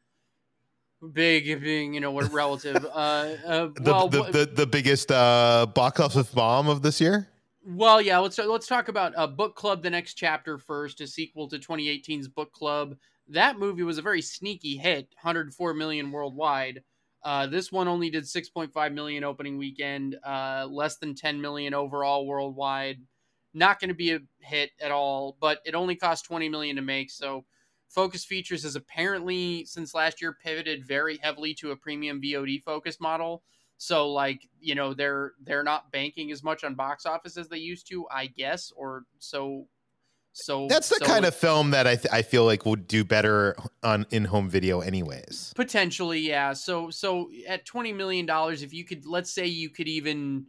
big 1.12 1.62
being 1.62 1.93
you 1.93 2.00
know 2.00 2.12
what 2.12 2.31
relative. 2.31 2.86
Uh, 2.86 3.36
uh, 3.45 3.69
well, 3.81 4.07
the, 4.07 4.24
the, 4.24 4.31
the, 4.31 4.45
the 4.45 4.67
biggest 4.67 5.12
uh, 5.12 5.67
box 5.74 6.00
office 6.00 6.29
bomb 6.29 6.67
of 6.67 6.81
this 6.81 7.01
year. 7.01 7.27
Well, 7.65 8.01
yeah, 8.01 8.17
let's 8.17 8.38
let's 8.38 8.67
talk 8.67 8.89
about 8.89 9.13
uh, 9.15 9.25
Book 9.25 9.55
Club: 9.55 9.82
The 9.84 9.89
Next 9.89 10.15
Chapter 10.15 10.58
first, 10.58 11.00
a 11.00 11.08
sequel 11.08 11.48
to 11.48 11.58
2018's 11.58 12.27
Book 12.27 12.51
Club. 12.51 12.98
That 13.29 13.58
movie 13.58 13.84
was 13.84 13.98
a 13.98 14.01
very 14.01 14.22
sneaky 14.22 14.75
hit, 14.75 15.08
104 15.22 15.74
million 15.74 16.12
worldwide. 16.12 16.84
Uh, 17.24 17.48
this 17.48 17.72
one 17.72 17.88
only 17.88 18.10
did 18.10 18.25
6.5 18.25 18.93
million 18.93 19.24
opening 19.24 19.58
weekend, 19.58 20.17
uh, 20.25 20.67
less 20.70 20.98
than 20.98 21.15
10 21.15 21.39
million 21.39 21.74
overall 21.74 22.27
worldwide. 22.27 22.98
Not 23.53 23.79
going 23.79 23.88
to 23.88 23.93
be 23.96 24.12
a 24.12 24.20
hit 24.41 24.72
at 24.82 24.91
all, 24.91 25.38
but 25.39 25.60
it 25.65 25.74
only 25.74 25.96
cost 25.96 26.25
20 26.25 26.50
million 26.50 26.75
to 26.75 26.82
make. 26.82 27.12
So, 27.12 27.46
Focus 27.88 28.25
Features 28.25 28.63
has 28.63 28.75
apparently 28.75 29.63
since 29.63 29.93
last 29.93 30.22
year 30.22 30.38
pivoted 30.43 30.86
very 30.86 31.17
heavily 31.20 31.53
to 31.55 31.72
a 31.72 31.77
premium 31.77 32.22
VOD 32.22 32.62
focus 32.62 33.00
model. 33.00 33.41
So 33.84 34.10
like, 34.10 34.48
you 34.62 34.75
know, 34.75 34.94
they're 34.94 35.34
they're 35.44 35.63
not 35.63 35.92
banking 35.92 36.32
as 36.32 36.42
much 36.42 36.63
on 36.63 36.74
box 36.74 37.06
office 37.06 37.36
as 37.36 37.50
they 37.50 37.58
used 37.58 37.86
to, 37.90 38.08
I 38.10 38.28
guess, 38.28 38.72
or 38.78 39.04
so 39.20 39.68
so 40.32 40.68
that's 40.70 40.88
the 40.88 40.96
so 41.02 41.06
kind 41.06 41.25
of 41.25 41.36
film 41.36 41.72
that 41.72 41.86
I 41.86 41.98
th- 41.98 42.08
I 42.12 42.22
feel 42.22 42.46
like 42.46 42.66
would 42.66 42.88
do 42.88 43.04
better 43.04 43.58
on 43.84 44.06
in 44.10 44.24
home 44.24 44.50
video, 44.50 44.80
anyways. 44.80 45.52
Potentially, 45.58 46.22
yeah. 46.22 46.54
So 46.54 46.92
so 46.92 47.30
at 47.46 47.66
twenty 47.66 47.92
million 47.92 48.25
dollars, 48.25 48.63
if 48.63 48.74
you 48.74 48.86
could, 48.86 49.06
let's 49.06 49.32
say 49.32 49.48
you 49.48 49.70
could 49.70 49.90
even 49.90 50.46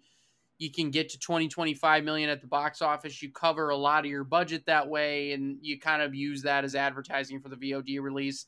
you 0.59 0.71
can 0.71 0.93
get 0.93 1.09
to 1.09 1.19
20 1.19 1.49
25 1.49 2.05
million 2.05 2.31
at 2.31 2.41
the 2.41 2.47
box 2.47 2.81
office 2.81 3.21
you 3.21 3.29
cover 3.29 3.71
a 3.71 3.77
lot 3.77 4.05
of 4.05 4.11
your 4.11 4.23
budget 4.23 4.65
that 4.67 4.89
way 4.89 5.33
and 5.33 5.59
you 5.61 5.81
kind 5.81 6.01
of 6.01 6.15
use 6.15 6.43
that 6.43 6.63
as 6.63 6.77
advertising 6.77 7.41
for 7.41 7.49
the 7.49 7.57
vod 7.57 8.01
release 8.01 8.47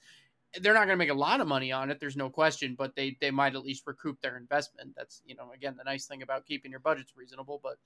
they're 0.60 0.74
not 0.74 0.86
going 0.86 0.90
to 0.90 0.96
make 0.96 1.10
a 1.10 1.14
lot 1.14 1.40
of 1.40 1.48
money 1.48 1.72
on 1.72 1.90
it. 1.90 2.00
There's 2.00 2.16
no 2.16 2.30
question, 2.30 2.74
but 2.76 2.94
they 2.94 3.16
they 3.20 3.30
might 3.30 3.54
at 3.54 3.64
least 3.64 3.86
recoup 3.86 4.20
their 4.20 4.36
investment. 4.36 4.94
That's 4.96 5.22
you 5.26 5.34
know 5.34 5.50
again 5.54 5.76
the 5.76 5.84
nice 5.84 6.06
thing 6.06 6.22
about 6.22 6.46
keeping 6.46 6.70
your 6.70 6.80
budgets 6.80 7.16
reasonable. 7.16 7.60
But 7.62 7.78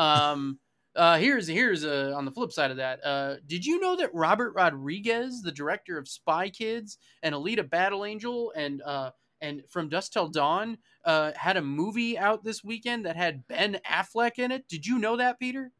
um, 0.00 0.58
uh, 0.96 1.18
here's 1.18 1.46
here's 1.46 1.84
uh, 1.84 2.12
on 2.16 2.24
the 2.24 2.30
flip 2.30 2.52
side 2.52 2.70
of 2.70 2.76
that. 2.78 3.04
Uh, 3.04 3.36
did 3.46 3.64
you 3.64 3.80
know 3.80 3.96
that 3.96 4.14
Robert 4.14 4.54
Rodriguez, 4.54 5.42
the 5.42 5.52
director 5.52 5.98
of 5.98 6.08
Spy 6.08 6.48
Kids 6.48 6.98
and 7.22 7.34
Alita 7.34 7.68
Battle 7.68 8.04
Angel 8.04 8.52
and 8.56 8.82
uh, 8.82 9.10
and 9.40 9.62
From 9.68 9.88
Dusk 9.88 10.12
Till 10.12 10.28
Dawn, 10.28 10.78
uh, 11.04 11.32
had 11.36 11.56
a 11.56 11.62
movie 11.62 12.18
out 12.18 12.44
this 12.44 12.64
weekend 12.64 13.06
that 13.06 13.16
had 13.16 13.46
Ben 13.46 13.78
Affleck 13.88 14.38
in 14.38 14.50
it? 14.50 14.66
Did 14.68 14.86
you 14.86 14.98
know 14.98 15.16
that, 15.16 15.38
Peter? 15.38 15.72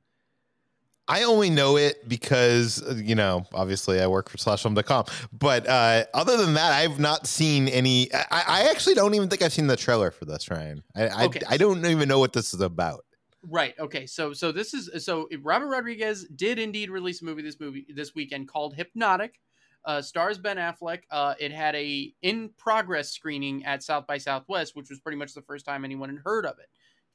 I 1.09 1.23
only 1.23 1.51
know 1.51 1.77
it 1.77 2.07
because 2.09 2.83
uh, 2.83 2.95
you 2.95 3.15
know, 3.15 3.47
obviously 3.55 4.01
I 4.01 4.07
work 4.07 4.29
for 4.29 4.37
slashfilm.com. 4.37 5.07
But 5.33 5.67
uh, 5.67 6.05
other 6.15 6.37
than 6.37 6.55
that, 6.55 6.73
I've 6.73 7.01
not 7.01 7.27
seen 7.27 7.69
any. 7.69 8.13
I, 8.13 8.45
I, 8.47 8.71
actually 8.71 8.95
don't 8.95 9.15
even 9.15 9.29
think 9.29 9.43
I've 9.43 9.53
seen 9.53 9.67
the 9.67 9.77
trailer 9.77 10.11
for 10.11 10.27
this, 10.27 10.51
Ryan. 10.51 10.83
I, 10.95 11.25
okay. 11.27 11.41
I, 11.49 11.55
I 11.55 11.57
don't 11.57 11.85
even 11.87 12.09
know 12.09 12.19
what 12.19 12.33
this 12.33 12.53
is 12.53 12.61
about. 12.61 13.05
Right. 13.43 13.75
Okay. 13.79 14.07
So 14.07 14.33
so 14.33 14.53
this 14.53 14.75
is 14.75 15.05
so 15.05 15.29
Robert 15.41 15.69
Rodriguez 15.69 16.27
did 16.27 16.59
indeed 16.59 16.91
release 16.91 17.23
a 17.23 17.25
movie 17.25 17.43
this 17.43 17.61
movie 17.61 17.87
this 17.89 18.15
weekend 18.15 18.49
called 18.49 18.75
Hypnotic. 18.75 19.41
Uh, 19.85 20.03
stars 20.03 20.39
Ben 20.39 20.57
Affleck. 20.57 21.01
Uh, 21.11 21.35
it 21.39 21.53
had 21.53 21.75
a 21.75 22.13
in 22.21 22.51
progress 22.59 23.11
screening 23.11 23.65
at 23.65 23.83
South 23.83 24.07
by 24.07 24.19
Southwest, 24.19 24.75
which 24.75 24.91
was 24.91 24.99
pretty 24.99 25.17
much 25.17 25.33
the 25.33 25.43
first 25.43 25.65
time 25.65 25.85
anyone 25.85 26.11
had 26.11 26.19
heard 26.25 26.45
of 26.45 26.59
it. 26.59 26.67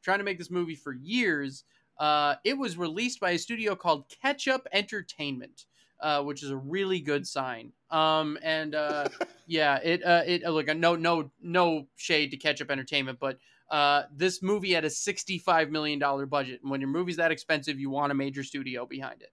Trying 0.01 0.19
to 0.19 0.23
make 0.23 0.37
this 0.37 0.49
movie 0.49 0.75
for 0.75 0.93
years. 0.93 1.65
Uh, 1.97 2.35
it 2.43 2.57
was 2.57 2.77
released 2.77 3.19
by 3.19 3.31
a 3.31 3.37
studio 3.37 3.75
called 3.75 4.05
Ketchup 4.21 4.67
Entertainment, 4.71 5.65
uh, 5.99 6.21
which 6.23 6.43
is 6.43 6.49
a 6.49 6.57
really 6.57 6.99
good 6.99 7.27
sign. 7.27 7.71
Um, 7.91 8.37
and 8.41 8.75
uh, 8.75 9.07
yeah, 9.47 9.77
it 9.83 10.03
uh, 10.03 10.23
it 10.25 10.43
uh, 10.43 10.49
look 10.49 10.67
no 10.75 10.95
no 10.95 11.31
no 11.41 11.87
shade 11.95 12.31
to 12.31 12.37
Ketchup 12.37 12.71
Entertainment, 12.71 13.19
but 13.19 13.37
uh, 13.69 14.03
this 14.15 14.41
movie 14.41 14.73
had 14.73 14.85
a 14.85 14.89
sixty-five 14.89 15.69
million 15.69 15.99
dollar 15.99 16.25
budget, 16.25 16.61
and 16.61 16.71
when 16.71 16.81
your 16.81 16.89
movie's 16.89 17.17
that 17.17 17.31
expensive, 17.31 17.79
you 17.79 17.89
want 17.89 18.11
a 18.11 18.15
major 18.15 18.43
studio 18.43 18.85
behind 18.85 19.21
it. 19.21 19.31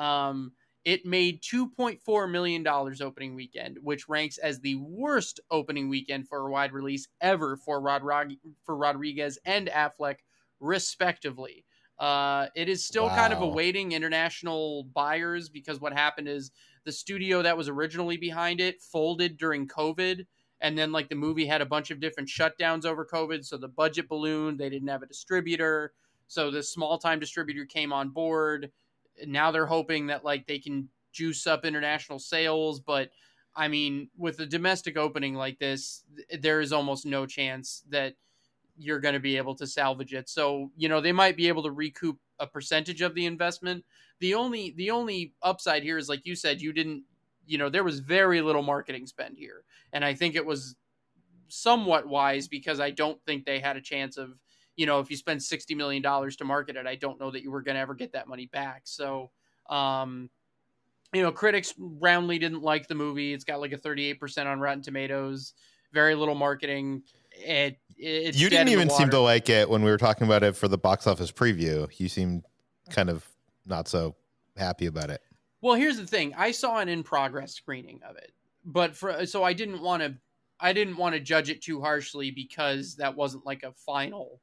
Um, 0.00 0.52
it 0.84 1.04
made 1.04 1.42
$2.4 1.42 2.30
million 2.30 2.66
opening 2.66 3.34
weekend, 3.34 3.76
which 3.82 4.08
ranks 4.08 4.38
as 4.38 4.60
the 4.60 4.76
worst 4.76 5.38
opening 5.50 5.90
weekend 5.90 6.26
for 6.26 6.46
a 6.46 6.50
wide 6.50 6.72
release 6.72 7.08
ever 7.20 7.58
for, 7.58 7.78
Rod- 7.80 8.36
for 8.64 8.74
Rodriguez 8.74 9.38
and 9.44 9.68
Affleck, 9.68 10.16
respectively. 10.60 11.66
Uh, 11.98 12.46
it 12.54 12.68
is 12.68 12.84
still 12.84 13.06
wow. 13.06 13.16
kind 13.16 13.32
of 13.32 13.42
awaiting 13.42 13.92
international 13.92 14.84
buyers 14.94 15.48
because 15.48 15.80
what 15.80 15.92
happened 15.92 16.28
is 16.28 16.52
the 16.84 16.92
studio 16.92 17.42
that 17.42 17.56
was 17.56 17.68
originally 17.68 18.16
behind 18.16 18.60
it 18.60 18.80
folded 18.80 19.36
during 19.36 19.66
COVID. 19.66 20.24
And 20.60 20.76
then, 20.76 20.90
like, 20.90 21.08
the 21.08 21.14
movie 21.14 21.46
had 21.46 21.60
a 21.60 21.66
bunch 21.66 21.90
of 21.90 22.00
different 22.00 22.28
shutdowns 22.28 22.84
over 22.84 23.04
COVID. 23.04 23.44
So 23.44 23.56
the 23.56 23.68
budget 23.68 24.08
ballooned. 24.08 24.58
They 24.58 24.68
didn't 24.68 24.88
have 24.88 25.02
a 25.02 25.06
distributor. 25.06 25.92
So 26.26 26.50
this 26.50 26.72
small 26.72 26.98
time 26.98 27.20
distributor 27.20 27.64
came 27.64 27.92
on 27.92 28.10
board. 28.10 28.70
Now 29.26 29.50
they're 29.50 29.66
hoping 29.66 30.08
that, 30.08 30.24
like, 30.24 30.46
they 30.46 30.58
can 30.58 30.88
juice 31.12 31.46
up 31.46 31.64
international 31.64 32.18
sales. 32.18 32.80
But 32.80 33.10
I 33.54 33.68
mean, 33.68 34.08
with 34.16 34.38
a 34.40 34.46
domestic 34.46 34.96
opening 34.96 35.34
like 35.34 35.58
this, 35.58 36.04
there 36.40 36.60
is 36.60 36.72
almost 36.72 37.06
no 37.06 37.26
chance 37.26 37.82
that 37.88 38.14
you're 38.78 39.00
going 39.00 39.14
to 39.14 39.20
be 39.20 39.36
able 39.36 39.54
to 39.56 39.66
salvage 39.66 40.14
it. 40.14 40.28
So, 40.28 40.70
you 40.76 40.88
know, 40.88 41.00
they 41.00 41.12
might 41.12 41.36
be 41.36 41.48
able 41.48 41.62
to 41.64 41.70
recoup 41.70 42.18
a 42.38 42.46
percentage 42.46 43.02
of 43.02 43.14
the 43.14 43.26
investment. 43.26 43.84
The 44.20 44.34
only 44.34 44.74
the 44.76 44.90
only 44.90 45.34
upside 45.42 45.82
here 45.82 45.98
is 45.98 46.08
like 46.08 46.24
you 46.24 46.34
said 46.34 46.60
you 46.60 46.72
didn't 46.72 47.04
you 47.48 47.56
know, 47.56 47.70
there 47.70 47.82
was 47.82 48.00
very 48.00 48.42
little 48.42 48.62
marketing 48.62 49.06
spend 49.06 49.36
here. 49.38 49.64
And 49.94 50.04
I 50.04 50.12
think 50.14 50.36
it 50.36 50.44
was 50.44 50.76
somewhat 51.48 52.06
wise 52.06 52.46
because 52.46 52.78
I 52.78 52.90
don't 52.90 53.18
think 53.24 53.46
they 53.46 53.58
had 53.58 53.76
a 53.76 53.80
chance 53.80 54.18
of, 54.18 54.38
you 54.76 54.84
know, 54.84 55.00
if 55.00 55.10
you 55.10 55.16
spend 55.16 55.42
60 55.42 55.74
million 55.74 56.02
dollars 56.02 56.36
to 56.36 56.44
market 56.44 56.76
it, 56.76 56.86
I 56.86 56.94
don't 56.94 57.18
know 57.18 57.30
that 57.30 57.42
you 57.42 57.50
were 57.50 57.62
going 57.62 57.76
to 57.76 57.80
ever 57.80 57.94
get 57.94 58.12
that 58.12 58.28
money 58.28 58.46
back. 58.46 58.82
So, 58.84 59.30
um 59.70 60.30
you 61.14 61.22
know, 61.22 61.32
critics 61.32 61.72
roundly 61.78 62.38
didn't 62.38 62.62
like 62.62 62.86
the 62.86 62.94
movie. 62.94 63.32
It's 63.32 63.44
got 63.44 63.60
like 63.60 63.72
a 63.72 63.78
38% 63.78 64.44
on 64.44 64.60
Rotten 64.60 64.82
Tomatoes. 64.82 65.54
Very 65.92 66.14
little 66.14 66.34
marketing 66.34 67.02
it, 67.38 67.78
you 67.98 68.48
didn't 68.48 68.68
even 68.68 68.90
seem 68.90 69.10
to 69.10 69.18
like 69.18 69.48
it 69.48 69.68
when 69.68 69.82
we 69.82 69.90
were 69.90 69.98
talking 69.98 70.26
about 70.26 70.42
it 70.42 70.56
for 70.56 70.68
the 70.68 70.78
box 70.78 71.06
office 71.06 71.32
preview. 71.32 71.88
You 71.98 72.08
seemed 72.08 72.44
kind 72.90 73.10
of 73.10 73.26
not 73.66 73.88
so 73.88 74.14
happy 74.56 74.86
about 74.86 75.10
it. 75.10 75.20
Well, 75.60 75.74
here's 75.74 75.96
the 75.96 76.06
thing: 76.06 76.34
I 76.36 76.52
saw 76.52 76.78
an 76.78 76.88
in 76.88 77.02
progress 77.02 77.54
screening 77.54 78.00
of 78.08 78.16
it, 78.16 78.32
but 78.64 78.96
for 78.96 79.26
so 79.26 79.42
I 79.42 79.52
didn't 79.52 79.82
want 79.82 80.02
to, 80.02 80.14
I 80.60 80.72
didn't 80.72 80.96
want 80.96 81.14
to 81.14 81.20
judge 81.20 81.50
it 81.50 81.62
too 81.62 81.80
harshly 81.80 82.30
because 82.30 82.96
that 82.96 83.16
wasn't 83.16 83.44
like 83.44 83.64
a 83.64 83.72
final 83.72 84.40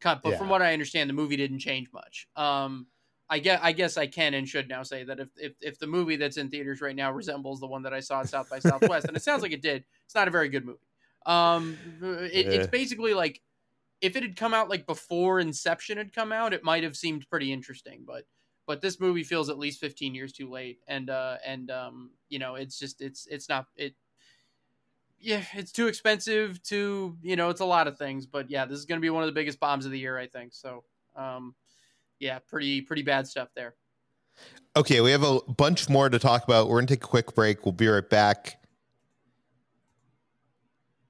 cut. 0.00 0.22
But 0.22 0.30
yeah. 0.30 0.38
from 0.38 0.48
what 0.48 0.62
I 0.62 0.72
understand, 0.72 1.08
the 1.08 1.14
movie 1.14 1.36
didn't 1.36 1.60
change 1.60 1.88
much. 1.92 2.26
Um, 2.34 2.86
I 3.28 3.38
guess 3.38 3.60
I 3.62 3.70
guess 3.70 3.96
I 3.96 4.08
can 4.08 4.34
and 4.34 4.48
should 4.48 4.68
now 4.68 4.82
say 4.82 5.04
that 5.04 5.20
if, 5.20 5.28
if 5.36 5.52
if 5.60 5.78
the 5.78 5.86
movie 5.86 6.16
that's 6.16 6.36
in 6.36 6.50
theaters 6.50 6.80
right 6.80 6.96
now 6.96 7.12
resembles 7.12 7.60
the 7.60 7.68
one 7.68 7.84
that 7.84 7.94
I 7.94 8.00
saw 8.00 8.20
at 8.20 8.28
South 8.28 8.50
by 8.50 8.58
Southwest, 8.60 9.06
and 9.06 9.16
it 9.16 9.22
sounds 9.22 9.42
like 9.42 9.52
it 9.52 9.62
did, 9.62 9.84
it's 10.04 10.16
not 10.16 10.26
a 10.26 10.32
very 10.32 10.48
good 10.48 10.66
movie. 10.66 10.80
Um, 11.26 11.76
it, 12.02 12.46
yeah. 12.46 12.52
it's 12.52 12.68
basically 12.68 13.14
like 13.14 13.40
if 14.00 14.16
it 14.16 14.22
had 14.22 14.36
come 14.36 14.54
out 14.54 14.68
like 14.68 14.86
before 14.86 15.40
Inception 15.40 15.98
had 15.98 16.14
come 16.14 16.32
out, 16.32 16.52
it 16.52 16.64
might 16.64 16.82
have 16.82 16.96
seemed 16.96 17.28
pretty 17.28 17.52
interesting. 17.52 18.04
But 18.06 18.24
but 18.66 18.80
this 18.80 19.00
movie 19.00 19.24
feels 19.24 19.50
at 19.50 19.58
least 19.58 19.80
15 19.80 20.14
years 20.14 20.32
too 20.32 20.48
late, 20.48 20.78
and 20.86 21.10
uh, 21.10 21.36
and 21.44 21.70
um, 21.70 22.10
you 22.28 22.38
know, 22.38 22.54
it's 22.54 22.78
just 22.78 23.02
it's 23.02 23.26
it's 23.26 23.48
not 23.48 23.66
it. 23.76 23.94
Yeah, 25.18 25.42
it's 25.54 25.72
too 25.72 25.86
expensive. 25.86 26.62
To 26.64 27.16
you 27.22 27.36
know, 27.36 27.50
it's 27.50 27.60
a 27.60 27.66
lot 27.66 27.88
of 27.88 27.98
things. 27.98 28.26
But 28.26 28.50
yeah, 28.50 28.64
this 28.64 28.78
is 28.78 28.84
going 28.86 28.98
to 28.98 29.02
be 29.02 29.10
one 29.10 29.22
of 29.22 29.26
the 29.26 29.32
biggest 29.32 29.60
bombs 29.60 29.86
of 29.86 29.92
the 29.92 29.98
year, 29.98 30.16
I 30.16 30.26
think. 30.26 30.54
So, 30.54 30.84
um, 31.16 31.54
yeah, 32.18 32.38
pretty 32.38 32.80
pretty 32.80 33.02
bad 33.02 33.26
stuff 33.26 33.48
there. 33.54 33.74
Okay, 34.76 35.00
we 35.00 35.10
have 35.10 35.24
a 35.24 35.40
bunch 35.40 35.88
more 35.88 36.08
to 36.08 36.18
talk 36.18 36.44
about. 36.44 36.68
We're 36.68 36.76
going 36.76 36.86
to 36.86 36.94
take 36.94 37.04
a 37.04 37.08
quick 37.08 37.34
break. 37.34 37.66
We'll 37.66 37.72
be 37.72 37.88
right 37.88 38.08
back. 38.08 38.59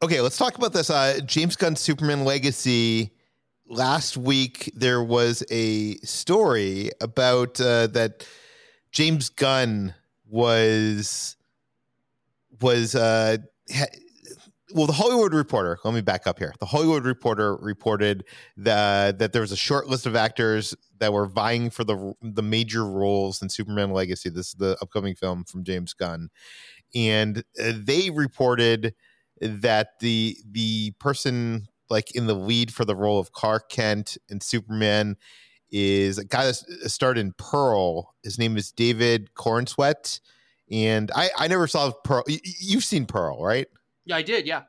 Okay, 0.02 0.22
let's 0.22 0.38
talk 0.38 0.56
about 0.56 0.72
this. 0.72 0.88
Uh, 0.88 1.20
James 1.26 1.56
Gunn 1.56 1.76
Superman 1.76 2.24
Legacy. 2.24 3.10
Last 3.66 4.16
week, 4.16 4.72
there 4.74 5.02
was 5.02 5.44
a 5.50 5.96
story 5.98 6.90
about 7.02 7.60
uh, 7.60 7.86
that 7.88 8.26
James 8.92 9.28
Gunn 9.28 9.94
was 10.26 11.36
was 12.62 12.94
uh, 12.94 13.36
ha- 13.70 13.84
well, 14.72 14.86
the 14.86 14.94
Hollywood 14.94 15.34
Reporter. 15.34 15.78
Let 15.84 15.92
me 15.92 16.00
back 16.00 16.26
up 16.26 16.38
here. 16.38 16.54
The 16.60 16.66
Hollywood 16.66 17.04
Reporter 17.04 17.56
reported 17.56 18.24
that 18.56 19.18
that 19.18 19.34
there 19.34 19.42
was 19.42 19.52
a 19.52 19.56
short 19.56 19.86
list 19.86 20.06
of 20.06 20.16
actors 20.16 20.74
that 20.98 21.12
were 21.12 21.26
vying 21.26 21.68
for 21.68 21.84
the 21.84 22.14
the 22.22 22.42
major 22.42 22.86
roles 22.86 23.42
in 23.42 23.50
Superman 23.50 23.90
Legacy. 23.90 24.30
This 24.30 24.48
is 24.48 24.54
the 24.54 24.78
upcoming 24.80 25.14
film 25.14 25.44
from 25.44 25.62
James 25.62 25.92
Gunn, 25.92 26.30
and 26.94 27.44
uh, 27.62 27.72
they 27.76 28.08
reported 28.08 28.94
that 29.40 29.98
the 30.00 30.36
the 30.50 30.92
person 30.98 31.68
like 31.88 32.14
in 32.14 32.26
the 32.26 32.34
lead 32.34 32.72
for 32.72 32.84
the 32.84 32.94
role 32.94 33.18
of 33.18 33.32
Clark 33.32 33.68
Kent 33.68 34.16
and 34.28 34.42
Superman 34.42 35.16
is 35.70 36.18
a 36.18 36.24
guy 36.24 36.46
that 36.46 36.62
uh, 36.84 36.88
starred 36.88 37.18
in 37.18 37.32
Pearl. 37.32 38.14
His 38.22 38.38
name 38.38 38.56
is 38.56 38.72
David 38.72 39.34
Corenswet, 39.34 40.20
and 40.70 41.10
I 41.14 41.30
I 41.36 41.48
never 41.48 41.66
saw 41.66 41.92
Pearl. 42.04 42.24
You've 42.28 42.84
seen 42.84 43.06
Pearl, 43.06 43.42
right? 43.42 43.66
Yeah, 44.04 44.16
I 44.16 44.22
did. 44.22 44.46
Yeah. 44.46 44.62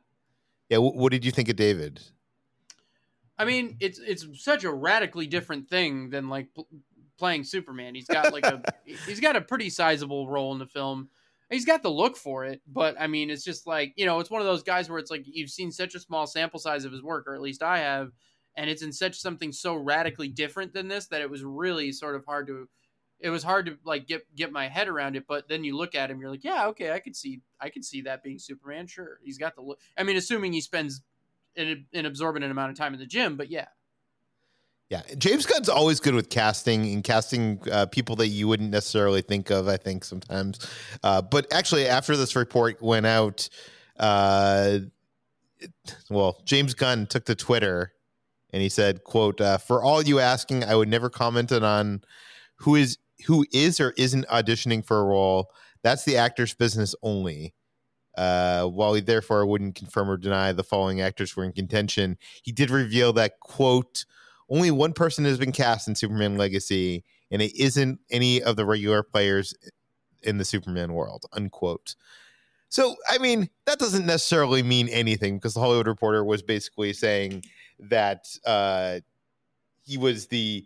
Yeah. 0.70 0.78
What 0.78 1.12
did 1.12 1.25
you 1.25 1.32
think 1.32 1.50
of 1.50 1.56
David? 1.56 2.01
I 3.38 3.46
mean, 3.46 3.78
it's 3.80 4.00
it's 4.00 4.25
such 4.44 4.63
a 4.63 4.72
radically 4.72 5.28
different 5.28 5.68
thing 5.68 6.10
than 6.12 6.30
like 6.30 6.54
pl- 6.54 6.68
playing 7.18 7.44
Superman. 7.44 7.96
He's 7.96 8.06
got 8.06 8.32
like 8.32 8.46
a 8.46 8.62
he's 8.86 9.20
got 9.20 9.36
a 9.36 9.42
pretty 9.42 9.70
sizable 9.70 10.30
role 10.30 10.54
in 10.54 10.60
the 10.60 10.68
film. 10.68 11.10
He's 11.51 11.65
got 11.65 11.84
the 11.84 11.91
look 11.91 12.15
for 12.15 12.46
it, 12.46 12.62
but 12.65 12.96
I 13.00 13.08
mean, 13.08 13.29
it's 13.29 13.43
just 13.43 13.67
like 13.67 13.93
you 13.96 14.05
know, 14.05 14.20
it's 14.20 14.31
one 14.31 14.41
of 14.41 14.48
those 14.48 14.63
guys 14.63 14.89
where 14.89 15.00
it's 15.00 15.12
like 15.12 15.24
you've 15.25 15.50
seen 15.50 15.72
such 15.72 15.96
a 15.96 16.00
small 16.00 16.25
sample 16.25 16.60
size 16.60 16.86
of 16.86 16.91
his 16.91 17.03
work, 17.03 17.27
or 17.27 17.36
at 17.36 17.41
least 17.41 17.62
I 17.62 17.79
have, 17.79 18.12
and 18.55 18.70
it's 18.70 18.81
in 18.81 18.91
such 18.91 19.20
something 19.20 19.51
so 19.51 19.75
radically 19.75 20.27
different 20.27 20.74
than 20.74 20.88
this 20.88 21.08
that 21.08 21.22
it 21.22 21.29
was 21.29 21.43
really 21.43 21.91
sort 21.91 22.15
of 22.15 22.25
hard 22.25 22.48
to 22.48 22.67
it 23.20 23.29
was 23.29 23.43
hard 23.43 23.67
to 23.67 23.77
like 23.86 24.08
get 24.08 24.24
get 24.36 24.51
my 24.51 24.67
head 24.67 24.88
around 24.88 25.15
it 25.15 25.25
but 25.27 25.48
then 25.48 25.63
you 25.63 25.77
look 25.77 25.96
at 25.96 26.10
him 26.10 26.20
you're 26.20 26.31
like 26.31 26.43
yeah 26.43 26.67
okay 26.67 26.91
i 26.91 27.00
could 27.00 27.15
see 27.15 27.41
i 27.60 27.70
could 27.70 27.86
see 27.86 28.01
that 28.01 28.24
being 28.24 28.39
superman. 28.39 28.88
Sure 28.88 29.20
he's 29.24 29.38
got 29.38 29.55
the 29.55 29.62
look 29.62 29.79
i 29.98 30.03
mean 30.03 30.17
assuming 30.17 30.53
he 30.53 30.62
spends 30.62 31.01
an, 31.55 31.86
an 31.93 32.05
absorbent 32.05 32.43
amount 32.46 32.72
of 32.72 32.77
time 32.77 32.93
in 32.93 33.00
the 33.00 33.05
gym 33.05 33.38
but 33.38 33.50
yeah 33.50 33.67
yeah 34.91 35.01
james 35.17 35.45
gunn's 35.45 35.69
always 35.69 36.00
good 36.00 36.13
with 36.13 36.29
casting 36.29 36.93
and 36.93 37.03
casting 37.03 37.60
uh, 37.71 37.88
people 37.88 38.15
that 38.15 38.27
you 38.27 38.48
wouldn't 38.48 38.69
necessarily 38.69 39.21
think 39.21 39.50
of 39.50 39.67
i 39.67 39.77
think 39.77 40.03
sometimes 40.03 40.67
uh, 41.03 41.21
but 41.21 41.51
actually 41.51 41.88
after 41.88 42.15
this 42.15 42.36
report 42.36 42.79
went 42.81 43.07
out 43.07 43.50
uh, 43.98 44.77
well 46.12 46.39
james 46.45 46.75
gunn 46.75 47.07
took 47.07 47.25
to 47.25 47.33
twitter 47.33 47.93
and 48.51 48.62
he 48.62 48.69
said 48.69 49.03
quote 49.03 49.41
uh, 49.41 49.57
for 49.57 49.81
all 49.81 50.03
you 50.03 50.19
asking 50.19 50.63
i 50.63 50.75
would 50.75 50.89
never 50.89 51.10
comment 51.10 51.51
on 51.51 52.01
who 52.57 52.75
is 52.75 53.00
who 53.25 53.45
is 53.51 53.79
or 53.79 53.93
isn't 53.98 54.27
auditioning 54.27 54.86
for 54.86 55.00
a 55.00 55.05
role, 55.05 55.51
that's 55.83 56.05
the 56.05 56.17
actor's 56.17 56.53
business 56.53 56.95
only. 57.01 57.53
Uh, 58.17 58.65
while 58.65 58.93
he 58.93 59.01
therefore 59.01 59.45
wouldn't 59.45 59.75
confirm 59.75 60.10
or 60.10 60.17
deny 60.17 60.51
the 60.51 60.63
following 60.63 61.00
actors 61.00 61.36
were 61.36 61.45
in 61.45 61.53
contention, 61.53 62.17
he 62.43 62.51
did 62.51 62.69
reveal 62.69 63.13
that 63.13 63.39
quote 63.39 64.05
only 64.51 64.70
one 64.70 64.93
person 64.93 65.24
has 65.25 65.38
been 65.38 65.53
cast 65.53 65.88
in 65.88 65.96
Superman 65.96 66.38
Legacy, 66.38 67.05
and 67.31 67.41
it 67.41 67.55
isn't 67.55 68.00
any 68.12 68.43
of 68.43 68.58
the 68.58 68.65
regular 68.65 69.01
players 69.01 69.55
in 70.22 70.38
the 70.38 70.46
Superman 70.46 70.93
world. 70.93 71.25
Unquote. 71.31 71.96
So, 72.67 72.96
I 73.10 73.17
mean, 73.17 73.50
that 73.65 73.79
doesn't 73.79 74.05
necessarily 74.05 74.62
mean 74.62 74.88
anything 74.89 75.38
because 75.38 75.53
the 75.53 75.62
Hollywood 75.62 75.88
Reporter 75.88 76.24
was 76.24 76.41
basically 76.41 76.93
saying 76.93 77.43
that 77.79 78.25
uh, 78.46 79.00
he 79.84 79.98
was 79.98 80.27
the 80.27 80.65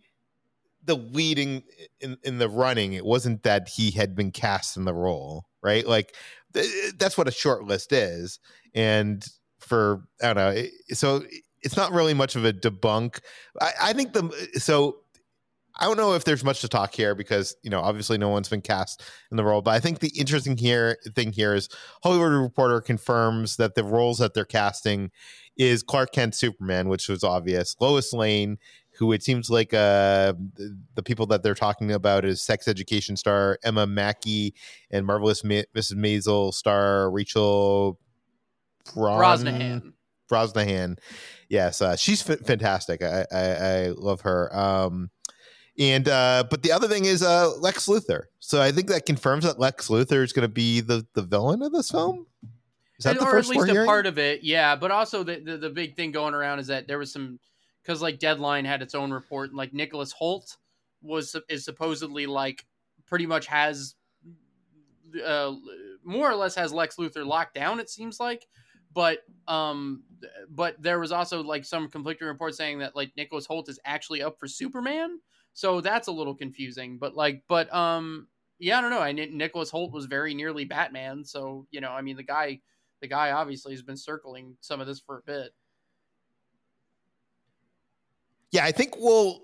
the 0.83 0.95
leading 0.95 1.63
in 1.99 2.17
in 2.23 2.37
the 2.37 2.49
running. 2.49 2.93
It 2.93 3.05
wasn't 3.05 3.43
that 3.43 3.69
he 3.69 3.91
had 3.91 4.15
been 4.15 4.31
cast 4.31 4.77
in 4.77 4.85
the 4.85 4.93
role, 4.93 5.45
right? 5.63 5.85
Like 5.85 6.15
th- 6.53 6.93
that's 6.97 7.17
what 7.17 7.27
a 7.27 7.31
short 7.31 7.63
list 7.63 7.91
is. 7.91 8.39
And 8.73 9.25
for 9.59 10.03
I 10.21 10.33
don't 10.33 10.55
know, 10.55 10.63
so 10.91 11.23
it's 11.65 11.75
not 11.75 11.91
really 11.91 12.13
much 12.13 12.35
of 12.35 12.45
a 12.45 12.53
debunk. 12.53 13.19
I, 13.59 13.71
I 13.81 13.93
think 13.93 14.13
the 14.13 14.31
so 14.53 14.97
I 15.77 15.85
don't 15.85 15.97
know 15.97 16.13
if 16.13 16.23
there's 16.23 16.43
much 16.43 16.61
to 16.61 16.69
talk 16.69 16.93
here 16.93 17.15
because 17.15 17.55
you 17.63 17.69
know 17.69 17.81
obviously 17.81 18.17
no 18.17 18.29
one's 18.29 18.47
been 18.47 18.61
cast 18.61 19.03
in 19.31 19.37
the 19.37 19.43
role, 19.43 19.61
but 19.61 19.71
I 19.71 19.79
think 19.79 19.99
the 19.99 20.11
interesting 20.17 20.55
here 20.55 20.97
thing 21.15 21.33
here 21.33 21.53
is 21.53 21.67
Hollywood 22.03 22.31
Reporter 22.31 22.79
confirms 22.79 23.57
that 23.57 23.75
the 23.75 23.83
roles 23.83 24.19
that 24.19 24.33
they're 24.33 24.45
casting 24.45 25.11
is 25.57 25.83
Clark 25.83 26.11
Kent 26.13 26.35
Superman, 26.35 26.87
which 26.87 27.09
was 27.09 27.23
obvious. 27.23 27.75
Lois 27.81 28.13
Lane 28.13 28.57
who 28.97 29.11
it 29.11 29.23
seems 29.23 29.49
like 29.49 29.73
uh, 29.73 30.33
the 30.95 31.03
people 31.03 31.25
that 31.25 31.43
they're 31.43 31.53
talking 31.53 31.91
about 31.91 32.23
is 32.23 32.41
sex 32.41 32.67
education 32.67 33.17
star 33.17 33.59
Emma 33.63 33.85
Mackey 33.85 34.53
and 34.89 35.05
marvelous 35.05 35.43
Ma- 35.43 35.63
Mrs. 35.75 35.95
Maisel 35.95 36.53
star 36.53 37.11
Rachel 37.11 37.99
Bron- 38.93 39.21
Brosnahan. 39.21 39.93
Brosnahan, 40.29 40.97
yes, 41.49 41.81
uh, 41.81 41.95
she's 41.95 42.27
f- 42.27 42.39
fantastic. 42.39 43.01
I, 43.03 43.25
I, 43.31 43.39
I 43.39 43.87
love 43.89 44.21
her. 44.21 44.55
Um, 44.55 45.09
and 45.77 46.07
uh, 46.07 46.45
but 46.49 46.63
the 46.63 46.71
other 46.71 46.87
thing 46.87 47.05
is 47.05 47.21
uh, 47.21 47.51
Lex 47.57 47.87
Luthor. 47.87 48.23
So 48.39 48.61
I 48.61 48.71
think 48.71 48.87
that 48.87 49.05
confirms 49.05 49.43
that 49.43 49.59
Lex 49.59 49.89
Luthor 49.89 50.23
is 50.23 50.31
going 50.31 50.47
to 50.47 50.53
be 50.53 50.81
the 50.81 51.05
the 51.13 51.21
villain 51.21 51.61
of 51.61 51.71
this 51.73 51.91
film. 51.91 52.27
Is 52.97 53.03
that 53.03 53.11
and, 53.11 53.19
the 53.19 53.25
or 53.25 53.31
first 53.31 53.49
at 53.49 53.57
least 53.57 53.69
a 53.69 53.71
hearing? 53.73 53.87
part 53.87 54.05
of 54.05 54.17
it? 54.17 54.41
Yeah, 54.43 54.75
but 54.75 54.91
also 54.91 55.23
the, 55.23 55.39
the 55.39 55.57
the 55.57 55.69
big 55.69 55.95
thing 55.95 56.11
going 56.11 56.33
around 56.33 56.59
is 56.59 56.67
that 56.67 56.87
there 56.87 56.97
was 56.97 57.11
some 57.11 57.39
because 57.81 58.01
like 58.01 58.19
Deadline 58.19 58.63
had 58.63 58.81
its 58.81 58.95
own 58.95 59.11
report, 59.11 59.49
and 59.49 59.57
like 59.57 59.73
Nicholas 59.73 60.13
Hoult 60.13 60.55
was 61.01 61.35
is 61.49 61.65
supposedly 61.65 62.25
like 62.25 62.65
pretty 63.05 63.25
much 63.25 63.47
has 63.47 63.95
uh, 65.25 65.53
more 66.03 66.29
or 66.29 66.35
less 66.35 66.55
has 66.55 66.71
Lex 66.71 66.95
Luthor 66.95 67.25
locked 67.25 67.55
down. 67.55 67.79
It 67.79 67.89
seems 67.89 68.19
like, 68.19 68.47
but 68.95 69.19
um, 69.47 70.01
but 70.49 70.81
there 70.81 70.99
was 70.99 71.11
also 71.11 71.43
like 71.43 71.65
some 71.65 71.89
conflicting 71.89 72.27
reports 72.27 72.57
saying 72.57 72.79
that 72.79 72.95
like 72.95 73.11
Nicholas 73.15 73.45
Hoult 73.45 73.69
is 73.69 73.79
actually 73.85 74.23
up 74.23 74.39
for 74.39 74.47
Superman. 74.47 75.19
So 75.53 75.81
that's 75.81 76.07
a 76.07 76.11
little 76.11 76.33
confusing. 76.33 76.97
But 76.97 77.15
like, 77.15 77.43
but 77.47 77.71
um, 77.73 78.27
yeah, 78.57 78.79
I 78.79 78.81
don't 78.81 78.89
know. 78.89 79.01
I 79.01 79.11
Nicholas 79.11 79.69
Hoult 79.69 79.91
was 79.91 80.05
very 80.05 80.33
nearly 80.33 80.65
Batman, 80.65 81.23
so 81.23 81.67
you 81.69 81.81
know, 81.81 81.91
I 81.91 82.01
mean, 82.01 82.15
the 82.15 82.23
guy, 82.23 82.61
the 83.01 83.07
guy 83.07 83.31
obviously 83.31 83.73
has 83.73 83.83
been 83.83 83.97
circling 83.97 84.57
some 84.61 84.81
of 84.81 84.87
this 84.87 84.99
for 84.99 85.19
a 85.19 85.21
bit. 85.21 85.51
Yeah, 88.51 88.63
I 88.63 88.71
think 88.71 88.95
we'll 88.97 89.41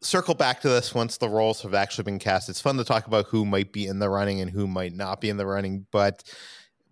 circle 0.00 0.34
back 0.34 0.60
to 0.62 0.68
this 0.68 0.94
once 0.94 1.18
the 1.18 1.28
roles 1.28 1.60
have 1.62 1.74
actually 1.74 2.04
been 2.04 2.18
cast. 2.18 2.48
It's 2.48 2.60
fun 2.60 2.78
to 2.78 2.84
talk 2.84 3.06
about 3.06 3.26
who 3.26 3.44
might 3.44 3.72
be 3.72 3.86
in 3.86 3.98
the 3.98 4.08
running 4.08 4.40
and 4.40 4.50
who 4.50 4.66
might 4.66 4.94
not 4.94 5.20
be 5.20 5.28
in 5.28 5.36
the 5.36 5.46
running, 5.46 5.86
but 5.90 6.22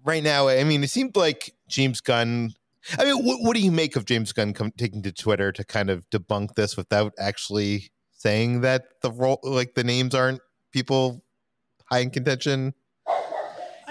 right 0.05 0.23
now, 0.23 0.49
I 0.49 0.65
mean, 0.65 0.83
it 0.83 0.91
seemed 0.91 1.17
like 1.17 1.55
James 1.69 2.01
Gunn. 2.01 2.53
I 2.99 3.05
mean, 3.05 3.25
what, 3.25 3.41
what 3.41 3.57
do 3.57 3.63
you 3.63 3.71
make 3.71 3.97
of 3.97 4.05
James 4.05 4.33
Gunn 4.33 4.53
come, 4.53 4.73
taking 4.77 5.03
to 5.03 5.13
Twitter 5.13 5.53
to 5.53 5.65
kind 5.65 5.91
of 5.91 6.09
debunk 6.11 6.55
this 6.55 6.77
without 6.77 7.13
actually 7.19 7.93
saying 8.11 8.63
that 8.63 8.85
the 9.03 9.13
role, 9.13 9.39
like 9.43 9.75
the 9.75 9.85
names 9.85 10.15
aren't 10.15 10.41
people 10.73 11.25
high 11.87 12.01
in 12.01 12.11
contention? 12.11 12.75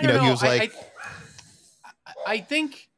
you 0.01 0.07
know, 0.07 0.17
know, 0.17 0.23
he 0.23 0.29
was 0.29 0.41
like, 0.41 0.73
I, 1.85 1.89
I, 2.05 2.33
I 2.33 2.37
think 2.39 2.89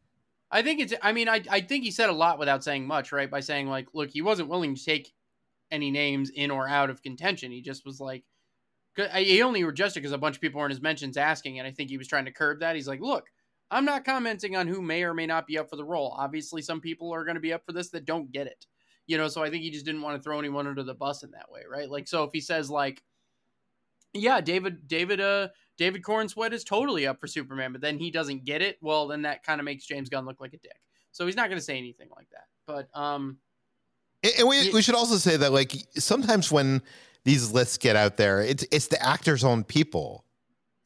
I 0.53 0.61
think 0.61 0.79
it's. 0.79 0.93
I 1.01 1.11
mean, 1.13 1.27
I 1.27 1.41
I 1.49 1.61
think 1.61 1.83
he 1.83 1.91
said 1.91 2.09
a 2.09 2.13
lot 2.13 2.39
without 2.39 2.63
saying 2.63 2.85
much, 2.85 3.11
right? 3.11 3.29
By 3.29 3.39
saying 3.39 3.67
like, 3.67 3.87
look, 3.93 4.11
he 4.11 4.21
wasn't 4.21 4.49
willing 4.49 4.75
to 4.75 4.83
take 4.83 5.11
any 5.71 5.89
names 5.89 6.29
in 6.29 6.51
or 6.51 6.67
out 6.67 6.91
of 6.91 7.01
contention. 7.01 7.51
He 7.51 7.61
just 7.61 7.85
was 7.85 7.99
like, 7.99 8.23
he 8.95 9.41
only 9.41 9.61
adjusted 9.63 10.01
because 10.01 10.11
a 10.11 10.17
bunch 10.17 10.35
of 10.35 10.41
people 10.41 10.59
were 10.59 10.65
in 10.65 10.71
his 10.71 10.81
mentions 10.81 11.17
asking, 11.17 11.59
and 11.59 11.67
I 11.67 11.71
think 11.71 11.89
he 11.89 11.97
was 11.97 12.07
trying 12.07 12.25
to 12.25 12.31
curb 12.31 12.59
that. 12.59 12.75
He's 12.75 12.87
like, 12.87 13.01
look, 13.01 13.25
I'm 13.71 13.85
not 13.85 14.05
commenting 14.05 14.55
on 14.55 14.67
who 14.67 14.81
may 14.81 15.03
or 15.03 15.13
may 15.13 15.25
not 15.25 15.47
be 15.47 15.57
up 15.57 15.69
for 15.69 15.75
the 15.75 15.83
role. 15.83 16.15
Obviously, 16.17 16.61
some 16.61 16.79
people 16.79 17.13
are 17.13 17.25
going 17.25 17.35
to 17.35 17.41
be 17.41 17.53
up 17.53 17.65
for 17.65 17.73
this 17.73 17.89
that 17.89 18.05
don't 18.05 18.31
get 18.31 18.47
it, 18.47 18.65
you 19.07 19.17
know. 19.17 19.27
So 19.27 19.43
I 19.43 19.49
think 19.49 19.63
he 19.63 19.71
just 19.71 19.85
didn't 19.85 20.01
want 20.01 20.17
to 20.17 20.23
throw 20.23 20.37
anyone 20.37 20.67
under 20.67 20.83
the 20.83 20.93
bus 20.93 21.23
in 21.23 21.31
that 21.31 21.49
way, 21.49 21.61
right? 21.69 21.89
Like, 21.89 22.07
so 22.07 22.23
if 22.23 22.31
he 22.33 22.39
says 22.39 22.69
like, 22.69 23.01
yeah, 24.13 24.41
David, 24.41 24.87
David, 24.87 25.19
uh, 25.19 25.47
David 25.77 26.03
Corenswet 26.03 26.53
is 26.53 26.63
totally 26.63 27.07
up 27.07 27.19
for 27.19 27.25
Superman, 27.25 27.71
but 27.71 27.81
then 27.81 27.97
he 27.97 28.11
doesn't 28.11 28.45
get 28.45 28.61
it. 28.61 28.77
Well, 28.79 29.07
then 29.07 29.23
that 29.23 29.43
kind 29.43 29.59
of 29.59 29.65
makes 29.65 29.85
James 29.85 30.09
Gunn 30.09 30.25
look 30.25 30.39
like 30.39 30.53
a 30.53 30.57
dick. 30.57 30.79
So 31.11 31.25
he's 31.25 31.35
not 31.35 31.49
going 31.49 31.57
to 31.57 31.65
say 31.65 31.77
anything 31.77 32.09
like 32.15 32.27
that. 32.29 32.45
But 32.67 32.89
um, 32.97 33.37
and 34.37 34.47
we 34.47 34.71
we 34.71 34.81
should 34.81 34.95
also 34.95 35.15
say 35.15 35.35
that 35.37 35.51
like 35.51 35.73
sometimes 35.95 36.51
when 36.51 36.81
these 37.25 37.51
lists 37.51 37.77
get 37.77 37.95
out 37.95 38.17
there, 38.17 38.41
it's 38.41 38.65
it's 38.71 38.87
the 38.87 39.01
actor's 39.01 39.43
own 39.43 39.63
people 39.63 40.25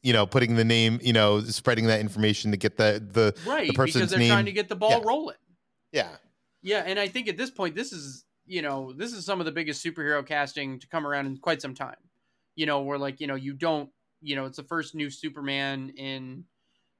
you 0.00 0.12
know, 0.12 0.24
putting 0.24 0.54
the 0.54 0.64
name, 0.64 1.00
you 1.02 1.12
know, 1.12 1.40
spreading 1.40 1.86
that 1.86 1.98
information 1.98 2.52
to 2.52 2.56
get 2.56 2.76
the 2.76 3.04
the, 3.12 3.36
right, 3.44 3.66
the 3.66 3.72
person's 3.72 3.94
because 3.94 4.10
they're 4.10 4.18
name. 4.20 4.30
trying 4.30 4.44
to 4.44 4.52
get 4.52 4.68
the 4.68 4.76
ball 4.76 4.90
yeah. 4.90 5.00
rolling. 5.04 5.36
Yeah, 5.90 6.16
yeah, 6.62 6.84
and 6.86 7.00
I 7.00 7.08
think 7.08 7.28
at 7.28 7.36
this 7.36 7.50
point, 7.50 7.74
this 7.74 7.92
is 7.92 8.24
you 8.46 8.62
know, 8.62 8.92
this 8.92 9.12
is 9.12 9.26
some 9.26 9.40
of 9.40 9.46
the 9.46 9.52
biggest 9.52 9.84
superhero 9.84 10.24
casting 10.24 10.78
to 10.78 10.86
come 10.88 11.04
around 11.06 11.26
in 11.26 11.36
quite 11.38 11.60
some 11.60 11.74
time 11.74 11.96
you 12.58 12.66
know, 12.66 12.80
where 12.80 12.98
like, 12.98 13.20
you 13.20 13.28
know, 13.28 13.36
you 13.36 13.52
don't, 13.54 13.88
you 14.20 14.34
know, 14.34 14.44
it's 14.44 14.56
the 14.56 14.64
first 14.64 14.92
new 14.96 15.08
Superman 15.10 15.90
in, 15.90 16.42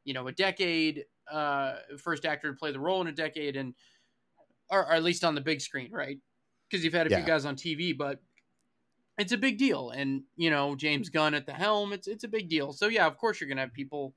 you 0.04 0.14
know, 0.14 0.28
a 0.28 0.32
decade, 0.32 1.04
uh, 1.28 1.74
first 1.98 2.24
actor 2.24 2.52
to 2.52 2.56
play 2.56 2.70
the 2.70 2.78
role 2.78 3.00
in 3.00 3.08
a 3.08 3.12
decade, 3.12 3.56
and 3.56 3.74
or, 4.70 4.86
or 4.86 4.92
at 4.92 5.02
least 5.02 5.24
on 5.24 5.34
the 5.34 5.40
big 5.40 5.60
screen, 5.60 5.90
right? 5.90 6.16
Because 6.70 6.84
you've 6.84 6.94
had 6.94 7.08
a 7.08 7.10
Yeah. 7.10 7.16
few 7.16 7.26
guys 7.26 7.44
on 7.44 7.56
TV, 7.56 7.92
but 7.92 8.20
it's 9.18 9.32
a 9.32 9.38
big 9.38 9.58
deal, 9.58 9.90
and 9.90 10.22
you 10.36 10.48
know, 10.48 10.76
James 10.76 11.08
hmm. 11.08 11.12
Gunn 11.12 11.34
at 11.34 11.44
the 11.44 11.52
helm, 11.52 11.92
it's 11.92 12.06
it's 12.06 12.24
a 12.24 12.28
big 12.28 12.48
deal. 12.48 12.72
So 12.72 12.86
yeah, 12.86 13.06
of 13.06 13.18
course 13.18 13.40
you're 13.40 13.48
gonna 13.48 13.62
have 13.62 13.72
people 13.72 14.14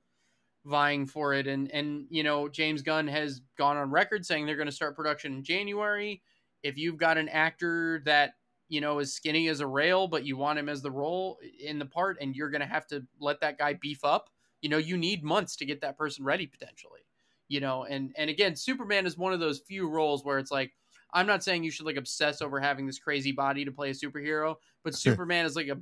vying 0.64 1.06
for 1.06 1.34
it, 1.34 1.46
and 1.46 1.70
and 1.72 2.06
you 2.08 2.22
know, 2.22 2.48
James 2.48 2.82
Gunn 2.82 3.08
has 3.08 3.42
gone 3.58 3.76
on 3.76 3.90
record 3.90 4.24
saying 4.24 4.46
they're 4.46 4.56
gonna 4.56 4.72
start 4.72 4.96
production 4.96 5.34
in 5.34 5.42
January. 5.42 6.22
If 6.62 6.78
you've 6.78 6.96
got 6.96 7.18
an 7.18 7.28
actor 7.28 8.02
that 8.06 8.34
you 8.68 8.80
know 8.80 9.00
is 9.00 9.12
skinny 9.12 9.48
as 9.48 9.60
a 9.60 9.66
rail, 9.66 10.06
but 10.06 10.24
you 10.24 10.36
want 10.36 10.60
him 10.60 10.68
as 10.68 10.82
the 10.82 10.90
role 10.90 11.38
in 11.60 11.78
the 11.80 11.86
part, 11.86 12.18
and 12.20 12.36
you're 12.36 12.50
gonna 12.50 12.66
have 12.66 12.86
to 12.88 13.04
let 13.20 13.40
that 13.40 13.58
guy 13.58 13.74
beef 13.74 14.04
up. 14.04 14.30
You 14.60 14.68
know, 14.68 14.78
you 14.78 14.96
need 14.96 15.24
months 15.24 15.56
to 15.56 15.64
get 15.64 15.80
that 15.80 15.98
person 15.98 16.24
ready 16.24 16.46
potentially. 16.46 17.00
You 17.48 17.60
know, 17.60 17.84
and 17.84 18.14
and 18.16 18.30
again, 18.30 18.54
Superman 18.54 19.04
is 19.04 19.18
one 19.18 19.32
of 19.32 19.40
those 19.40 19.58
few 19.58 19.88
roles 19.88 20.24
where 20.24 20.38
it's 20.38 20.52
like, 20.52 20.72
I'm 21.12 21.26
not 21.26 21.42
saying 21.42 21.64
you 21.64 21.72
should 21.72 21.86
like 21.86 21.96
obsess 21.96 22.40
over 22.40 22.60
having 22.60 22.86
this 22.86 23.00
crazy 23.00 23.32
body 23.32 23.64
to 23.64 23.72
play 23.72 23.90
a 23.90 23.94
superhero, 23.94 24.54
but 24.84 24.94
Superman 24.94 25.46
is 25.46 25.56
like 25.56 25.68
a 25.68 25.78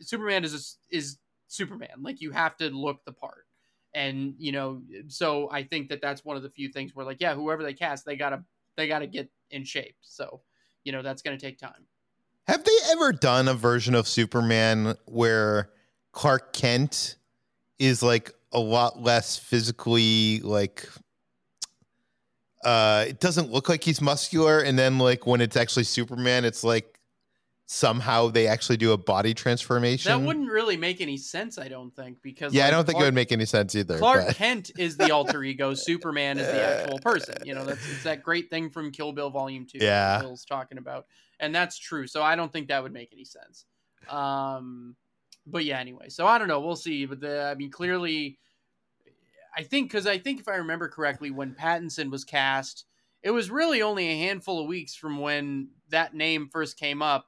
Superman 0.00 0.44
is 0.44 0.54
a, 0.54 0.96
is 0.96 1.18
Superman. 1.48 2.02
Like 2.02 2.20
you 2.20 2.30
have 2.30 2.56
to 2.58 2.70
look 2.70 3.04
the 3.04 3.12
part, 3.12 3.46
and 3.94 4.34
you 4.38 4.52
know, 4.52 4.82
so 5.08 5.50
I 5.50 5.62
think 5.62 5.88
that 5.88 6.00
that's 6.00 6.24
one 6.24 6.36
of 6.36 6.42
the 6.42 6.50
few 6.50 6.68
things 6.68 6.94
where 6.94 7.06
like, 7.06 7.20
yeah, 7.20 7.34
whoever 7.34 7.62
they 7.62 7.74
cast, 7.74 8.04
they 8.04 8.16
gotta 8.16 8.42
they 8.76 8.88
gotta 8.88 9.06
get 9.06 9.30
in 9.50 9.64
shape. 9.64 9.96
So, 10.02 10.40
you 10.84 10.92
know, 10.92 11.02
that's 11.02 11.22
gonna 11.22 11.38
take 11.38 11.58
time. 11.58 11.86
Have 12.46 12.64
they 12.64 12.76
ever 12.90 13.12
done 13.12 13.48
a 13.48 13.54
version 13.54 13.94
of 13.94 14.06
Superman 14.06 14.96
where 15.06 15.70
Clark 16.12 16.52
Kent 16.52 17.16
is 17.78 18.02
like 18.02 18.32
a 18.52 18.60
lot 18.60 19.02
less 19.02 19.36
physically 19.36 20.40
like 20.40 20.88
uh 22.64 23.04
it 23.08 23.18
doesn't 23.18 23.50
look 23.50 23.68
like 23.68 23.82
he's 23.82 24.00
muscular 24.00 24.60
and 24.60 24.78
then 24.78 24.98
like 24.98 25.26
when 25.26 25.40
it's 25.40 25.56
actually 25.56 25.82
Superman 25.82 26.44
it's 26.44 26.62
like 26.62 26.93
somehow 27.66 28.28
they 28.28 28.46
actually 28.46 28.76
do 28.76 28.92
a 28.92 28.96
body 28.98 29.32
transformation. 29.32 30.10
That 30.10 30.26
wouldn't 30.26 30.50
really 30.50 30.76
make 30.76 31.00
any 31.00 31.16
sense, 31.16 31.58
I 31.58 31.68
don't 31.68 31.94
think, 31.96 32.20
because 32.20 32.52
yeah, 32.52 32.66
I 32.66 32.70
don't 32.70 32.84
think 32.86 33.00
it 33.00 33.04
would 33.04 33.14
make 33.14 33.32
any 33.32 33.46
sense 33.46 33.74
either. 33.74 33.98
Clark 33.98 34.26
but- 34.26 34.36
Kent 34.36 34.70
is 34.78 34.96
the 34.96 35.10
alter 35.12 35.42
ego. 35.42 35.72
Superman 35.74 36.38
is 36.38 36.46
the 36.46 36.60
actual 36.62 36.98
person. 36.98 37.36
You 37.44 37.54
know, 37.54 37.64
that's 37.64 37.88
it's 37.90 38.02
that 38.04 38.22
great 38.22 38.50
thing 38.50 38.68
from 38.70 38.90
Kill 38.90 39.12
Bill 39.12 39.30
Volume 39.30 39.66
Two. 39.66 39.78
that 39.78 39.84
Yeah. 39.84 40.20
Bill's 40.20 40.44
talking 40.44 40.76
about, 40.78 41.06
and 41.40 41.54
that's 41.54 41.78
true. 41.78 42.06
So 42.06 42.22
I 42.22 42.36
don't 42.36 42.52
think 42.52 42.68
that 42.68 42.82
would 42.82 42.92
make 42.92 43.10
any 43.12 43.24
sense. 43.24 43.64
Um, 44.10 44.94
but 45.46 45.64
yeah, 45.64 45.78
anyway. 45.78 46.08
So 46.10 46.26
I 46.26 46.38
don't 46.38 46.48
know. 46.48 46.60
We'll 46.60 46.76
see. 46.76 47.06
But 47.06 47.20
the, 47.20 47.44
I 47.44 47.54
mean, 47.54 47.70
clearly, 47.70 48.38
I 49.56 49.62
think 49.62 49.88
because 49.90 50.06
I 50.06 50.18
think 50.18 50.40
if 50.40 50.48
I 50.48 50.56
remember 50.56 50.88
correctly, 50.88 51.30
when 51.30 51.54
Pattinson 51.54 52.10
was 52.10 52.24
cast, 52.24 52.84
it 53.22 53.30
was 53.30 53.50
really 53.50 53.80
only 53.80 54.08
a 54.08 54.16
handful 54.18 54.60
of 54.60 54.66
weeks 54.66 54.94
from 54.94 55.18
when 55.18 55.68
that 55.88 56.14
name 56.14 56.48
first 56.52 56.78
came 56.78 57.00
up, 57.00 57.26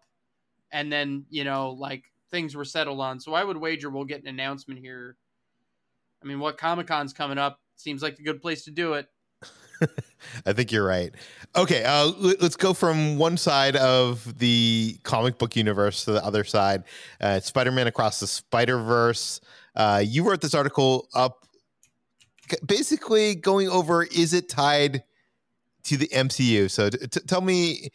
and 0.72 0.92
then 0.92 1.24
you 1.31 1.44
know, 1.44 1.70
like 1.70 2.05
things 2.31 2.55
were 2.55 2.64
settled 2.64 3.00
on. 3.00 3.20
So 3.20 3.35
I 3.35 3.44
would 3.44 3.57
wager 3.57 3.90
we'll 3.90 4.05
get 4.05 4.22
an 4.22 4.29
announcement 4.29 4.81
here 4.81 5.16
I 6.22 6.29
mean, 6.29 6.40
what 6.40 6.59
Comic 6.59 6.87
Con's 6.87 7.12
coming 7.12 7.38
up 7.38 7.61
seems 7.76 8.02
like 8.02 8.18
a 8.18 8.22
good 8.22 8.40
place 8.40 8.64
to 8.64 8.70
do 8.70 8.94
it. 8.94 9.09
I 10.46 10.52
think 10.52 10.72
you're 10.72 10.85
right. 10.85 11.14
Okay, 11.55 11.85
uh, 11.85 12.07
let's 12.40 12.57
go 12.57 12.72
from 12.72 13.18
one 13.18 13.37
side 13.37 13.76
of 13.76 14.38
the 14.38 14.98
comic 15.02 15.38
book 15.38 15.55
universe 15.55 16.05
to 16.07 16.12
the 16.12 16.24
other 16.24 16.42
side. 16.42 16.85
Uh, 17.20 17.38
Spider-Man 17.38 17.87
Across 17.87 18.20
the 18.20 18.26
Spider-Verse. 18.26 19.40
Uh, 19.76 20.02
you 20.05 20.29
wrote 20.29 20.40
this 20.40 20.55
article 20.55 21.09
up, 21.14 21.46
basically 22.66 23.35
going 23.35 23.68
over: 23.68 24.02
is 24.02 24.33
it 24.33 24.48
tied 24.48 25.05
to 25.85 25.96
the 25.98 26.09
MCU? 26.09 26.70
So, 26.70 26.88
t- 26.88 27.07
t- 27.07 27.20
tell 27.20 27.42
me, 27.42 27.90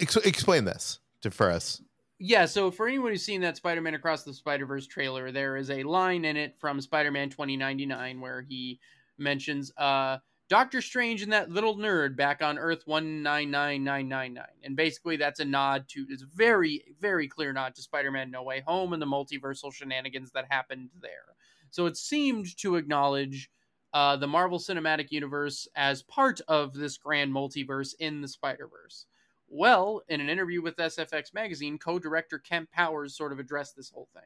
ex- 0.00 0.16
explain 0.16 0.64
this 0.64 0.98
to 1.30 1.36
for 1.36 1.50
us. 1.50 1.82
Yeah, 2.18 2.46
so 2.46 2.70
for 2.70 2.88
anyone 2.88 3.12
who's 3.12 3.24
seen 3.24 3.42
that 3.42 3.58
Spider 3.58 3.82
Man 3.82 3.94
Across 3.94 4.24
the 4.24 4.32
Spider 4.32 4.64
Verse 4.64 4.86
trailer, 4.86 5.30
there 5.30 5.56
is 5.56 5.70
a 5.70 5.82
line 5.82 6.24
in 6.24 6.36
it 6.36 6.56
from 6.58 6.80
Spider 6.80 7.10
Man 7.10 7.28
2099 7.28 8.20
where 8.20 8.40
he 8.40 8.80
mentions 9.18 9.70
uh, 9.76 10.16
Doctor 10.48 10.80
Strange 10.80 11.22
and 11.22 11.32
that 11.32 11.50
little 11.50 11.76
nerd 11.76 12.16
back 12.16 12.42
on 12.42 12.58
Earth 12.58 12.82
199999. 12.86 14.38
And 14.62 14.76
basically, 14.76 15.16
that's 15.16 15.40
a 15.40 15.44
nod 15.44 15.88
to, 15.88 16.06
it's 16.08 16.22
a 16.22 16.26
very, 16.34 16.84
very 16.98 17.28
clear 17.28 17.52
nod 17.52 17.74
to 17.74 17.82
Spider 17.82 18.10
Man 18.10 18.30
No 18.30 18.42
Way 18.44 18.62
Home 18.66 18.94
and 18.94 19.02
the 19.02 19.06
multiversal 19.06 19.72
shenanigans 19.72 20.30
that 20.32 20.46
happened 20.48 20.88
there. 21.02 21.34
So 21.70 21.84
it 21.84 21.98
seemed 21.98 22.56
to 22.58 22.76
acknowledge 22.76 23.50
uh, 23.92 24.16
the 24.16 24.26
Marvel 24.26 24.58
Cinematic 24.58 25.10
Universe 25.10 25.68
as 25.74 26.02
part 26.02 26.40
of 26.48 26.72
this 26.72 26.96
grand 26.96 27.32
multiverse 27.32 27.94
in 27.98 28.22
the 28.22 28.28
Spider 28.28 28.68
Verse. 28.68 29.06
Well, 29.48 30.02
in 30.08 30.20
an 30.20 30.28
interview 30.28 30.60
with 30.60 30.76
SFX 30.76 31.32
Magazine, 31.32 31.78
co 31.78 31.98
director 31.98 32.38
Kemp 32.38 32.70
Powers 32.72 33.16
sort 33.16 33.32
of 33.32 33.38
addressed 33.38 33.76
this 33.76 33.90
whole 33.90 34.08
thing. 34.12 34.22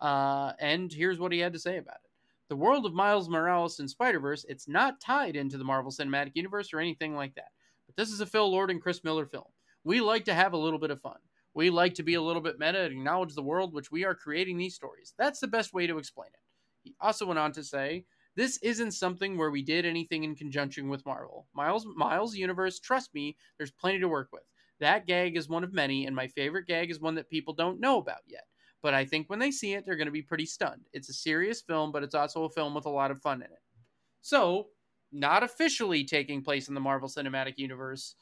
Uh, 0.00 0.52
and 0.60 0.92
here's 0.92 1.18
what 1.18 1.32
he 1.32 1.38
had 1.38 1.52
to 1.52 1.58
say 1.58 1.78
about 1.78 1.96
it. 1.96 2.10
The 2.48 2.56
world 2.56 2.86
of 2.86 2.94
Miles 2.94 3.28
Morales 3.28 3.80
in 3.80 3.88
Spider 3.88 4.20
Verse, 4.20 4.44
it's 4.48 4.68
not 4.68 5.00
tied 5.00 5.36
into 5.36 5.58
the 5.58 5.64
Marvel 5.64 5.90
Cinematic 5.90 6.32
Universe 6.34 6.72
or 6.72 6.80
anything 6.80 7.14
like 7.14 7.34
that. 7.34 7.50
But 7.86 7.96
this 7.96 8.10
is 8.10 8.20
a 8.20 8.26
Phil 8.26 8.50
Lord 8.50 8.70
and 8.70 8.80
Chris 8.80 9.02
Miller 9.02 9.26
film. 9.26 9.46
We 9.84 10.00
like 10.00 10.24
to 10.26 10.34
have 10.34 10.52
a 10.52 10.58
little 10.58 10.78
bit 10.78 10.90
of 10.90 11.00
fun. 11.00 11.18
We 11.54 11.70
like 11.70 11.94
to 11.94 12.02
be 12.02 12.14
a 12.14 12.22
little 12.22 12.42
bit 12.42 12.58
meta 12.58 12.82
and 12.82 12.92
acknowledge 12.92 13.34
the 13.34 13.42
world 13.42 13.72
which 13.72 13.90
we 13.90 14.04
are 14.04 14.14
creating 14.14 14.58
these 14.58 14.74
stories. 14.74 15.14
That's 15.18 15.40
the 15.40 15.46
best 15.46 15.72
way 15.72 15.86
to 15.86 15.98
explain 15.98 16.28
it. 16.28 16.40
He 16.82 16.94
also 17.00 17.24
went 17.26 17.38
on 17.38 17.52
to 17.52 17.64
say, 17.64 18.04
this 18.36 18.58
isn't 18.58 18.92
something 18.92 19.38
where 19.38 19.50
we 19.50 19.62
did 19.62 19.86
anything 19.86 20.22
in 20.24 20.34
conjunction 20.34 20.88
with 20.88 21.06
Marvel. 21.06 21.48
Miles 21.54 21.86
Miles 21.96 22.36
universe, 22.36 22.78
trust 22.78 23.14
me, 23.14 23.36
there's 23.56 23.70
plenty 23.70 23.98
to 24.00 24.08
work 24.08 24.28
with. 24.32 24.42
That 24.80 25.06
gag 25.06 25.36
is 25.36 25.48
one 25.48 25.64
of 25.64 25.72
many, 25.72 26.06
and 26.06 26.14
my 26.14 26.28
favorite 26.28 26.66
gag 26.66 26.90
is 26.90 27.00
one 27.00 27.14
that 27.14 27.30
people 27.30 27.54
don't 27.54 27.80
know 27.80 27.98
about 27.98 28.20
yet. 28.26 28.44
But 28.82 28.94
I 28.94 29.04
think 29.04 29.28
when 29.28 29.38
they 29.38 29.50
see 29.50 29.72
it, 29.74 29.84
they're 29.84 29.96
going 29.96 30.06
to 30.06 30.12
be 30.12 30.22
pretty 30.22 30.46
stunned. 30.46 30.82
It's 30.92 31.08
a 31.08 31.14
serious 31.14 31.60
film, 31.60 31.92
but 31.92 32.02
it's 32.02 32.14
also 32.14 32.44
a 32.44 32.50
film 32.50 32.74
with 32.74 32.86
a 32.86 32.90
lot 32.90 33.10
of 33.10 33.20
fun 33.20 33.38
in 33.38 33.50
it. 33.50 33.62
So, 34.20 34.68
not 35.12 35.42
officially 35.42 36.04
taking 36.04 36.42
place 36.42 36.68
in 36.68 36.74
the 36.74 36.80
Marvel 36.80 37.08
Cinematic 37.08 37.54
Universe, 37.56 38.16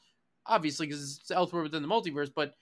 obviously, 0.45 0.87
because 0.87 1.19
it's 1.19 1.31
elsewhere 1.31 1.63
within 1.63 1.81
the 1.81 1.87
multiverse, 1.87 2.31
but 2.33 2.53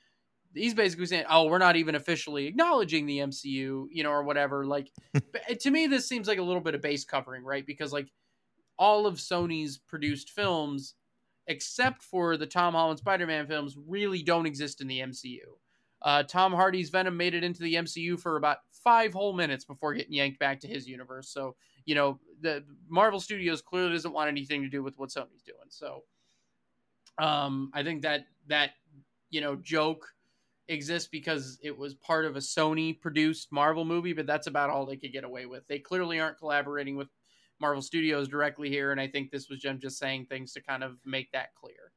he's 0.54 0.74
basically 0.74 1.06
saying, 1.06 1.26
oh, 1.30 1.46
we're 1.46 1.58
not 1.58 1.76
even 1.76 1.96
officially 1.96 2.48
acknowledging 2.48 3.06
the 3.06 3.20
MCU, 3.20 3.88
you 3.90 4.04
know, 4.04 4.12
or 4.12 4.24
whatever. 4.24 4.66
Like, 4.66 4.92
to 5.60 5.72
me, 5.72 5.88
this 5.88 6.08
seems 6.08 6.28
like 6.28 6.40
a 6.40 6.44
little 6.44 6.62
bit 6.62 6.76
of 6.76 6.82
base 6.82 7.06
covering, 7.06 7.44
right? 7.44 7.66
Because, 7.66 7.94
like, 7.94 8.10
all 8.78 9.06
of 9.06 9.16
Sony's 9.16 9.78
produced 9.78 10.32
films 10.32 10.96
except 11.48 12.02
for 12.04 12.38
the 12.38 12.46
Tom 12.46 12.74
Holland 12.74 13.00
Spider 13.00 13.28
Man 13.28 13.48
films, 13.48 13.78
really 13.88 14.22
don't 14.24 14.46
exist 14.46 14.82
in 14.82 14.88
the 14.88 15.00
MCU. 15.00 15.40
Uh, 16.02 16.24
Tom 16.24 16.52
Hardy's 16.54 16.90
Venom 16.90 17.16
made 17.16 17.34
it 17.34 17.44
into 17.44 17.64
the 17.64 17.76
MCU 17.76 18.20
for 18.20 18.36
about 18.36 18.58
five 18.84 19.14
whole 19.14 19.34
minutes 19.34 19.64
before 19.64 19.94
getting 19.94 20.14
yanked 20.14 20.38
back 20.38 20.60
to 20.60 20.68
his 20.68 20.88
universe. 20.88 21.30
So, 21.30 21.56
you 21.86 21.96
know, 21.96 22.20
the 22.42 22.64
Marvel 22.90 23.22
Studios 23.22 23.62
clearly 23.62 23.94
doesn't 23.94 24.12
want 24.12 24.28
anything 24.28 24.62
to 24.64 24.70
do 24.70 24.84
with 24.84 25.00
what 25.00 25.10
Sony's 25.10 25.44
doing. 25.44 25.70
So, 25.70 26.04
um, 27.18 27.72
I 27.74 27.84
think 27.84 28.02
that 28.02 28.26
that 28.48 28.72
you 29.30 29.40
know 29.40 29.56
joke 29.56 30.08
exists 30.68 31.08
because 31.10 31.58
it 31.62 31.78
was 31.78 31.94
part 31.96 32.26
of 32.26 32.36
a 32.36 32.40
Sony 32.40 33.00
produced 33.00 33.52
Marvel 33.52 33.86
movie, 33.86 34.14
but 34.14 34.26
that's 34.26 34.48
about 34.48 34.70
all 34.70 34.86
they 34.86 34.98
could 34.98 35.14
get 35.14 35.24
away 35.24 35.46
with. 35.46 35.66
They 35.68 35.80
clearly 35.80 36.20
aren't 36.20 36.38
collaborating 36.38 36.96
with 36.96 37.10
Marvel 37.64 37.82
Studios 37.82 38.28
directly 38.28 38.70
here, 38.70 38.92
and 38.92 39.00
I 39.00 39.08
think 39.08 39.32
this 39.32 39.48
was 39.50 39.60
Jim 39.60 39.80
just 39.80 39.98
saying 39.98 40.26
things 40.26 40.52
to 40.52 40.62
kind 40.62 40.84
of 40.84 40.98
make 41.06 41.32
that 41.32 41.56
clear. 41.56 41.94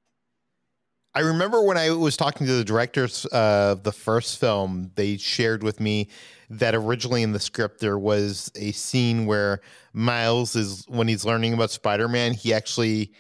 I 1.13 1.21
remember 1.21 1.61
when 1.61 1.77
I 1.77 1.91
was 1.91 2.17
talking 2.17 2.47
to 2.47 2.53
the 2.53 2.63
directors 2.63 3.25
of 3.27 3.83
the 3.83 3.91
first 3.91 4.39
film, 4.39 4.93
they 4.95 5.17
shared 5.17 5.65
with 5.65 5.81
me 5.81 6.09
that 6.51 6.77
originally 6.77 7.25
in 7.25 7.33
the 7.33 7.41
script 7.41 7.81
there 7.81 7.99
was 7.99 8.53
a 8.55 8.71
scene 8.73 9.27
where 9.27 9.61
Miles 9.93 10.55
is 10.55 10.85
when 10.87 11.09
he's 11.09 11.25
learning 11.25 11.55
about 11.55 11.73
Spider-Man, 11.73 12.35
he 12.35 12.55
actually 12.55 13.13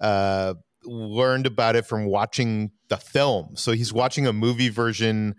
uh, 0.00 0.54
learned 0.84 1.46
about 1.46 1.76
it 1.76 1.84
from 1.84 2.06
watching 2.06 2.70
the 2.88 2.96
film. 2.96 3.56
So 3.56 3.72
he's 3.72 3.92
watching 3.92 4.26
a 4.26 4.32
movie 4.32 4.70
version 4.70 5.34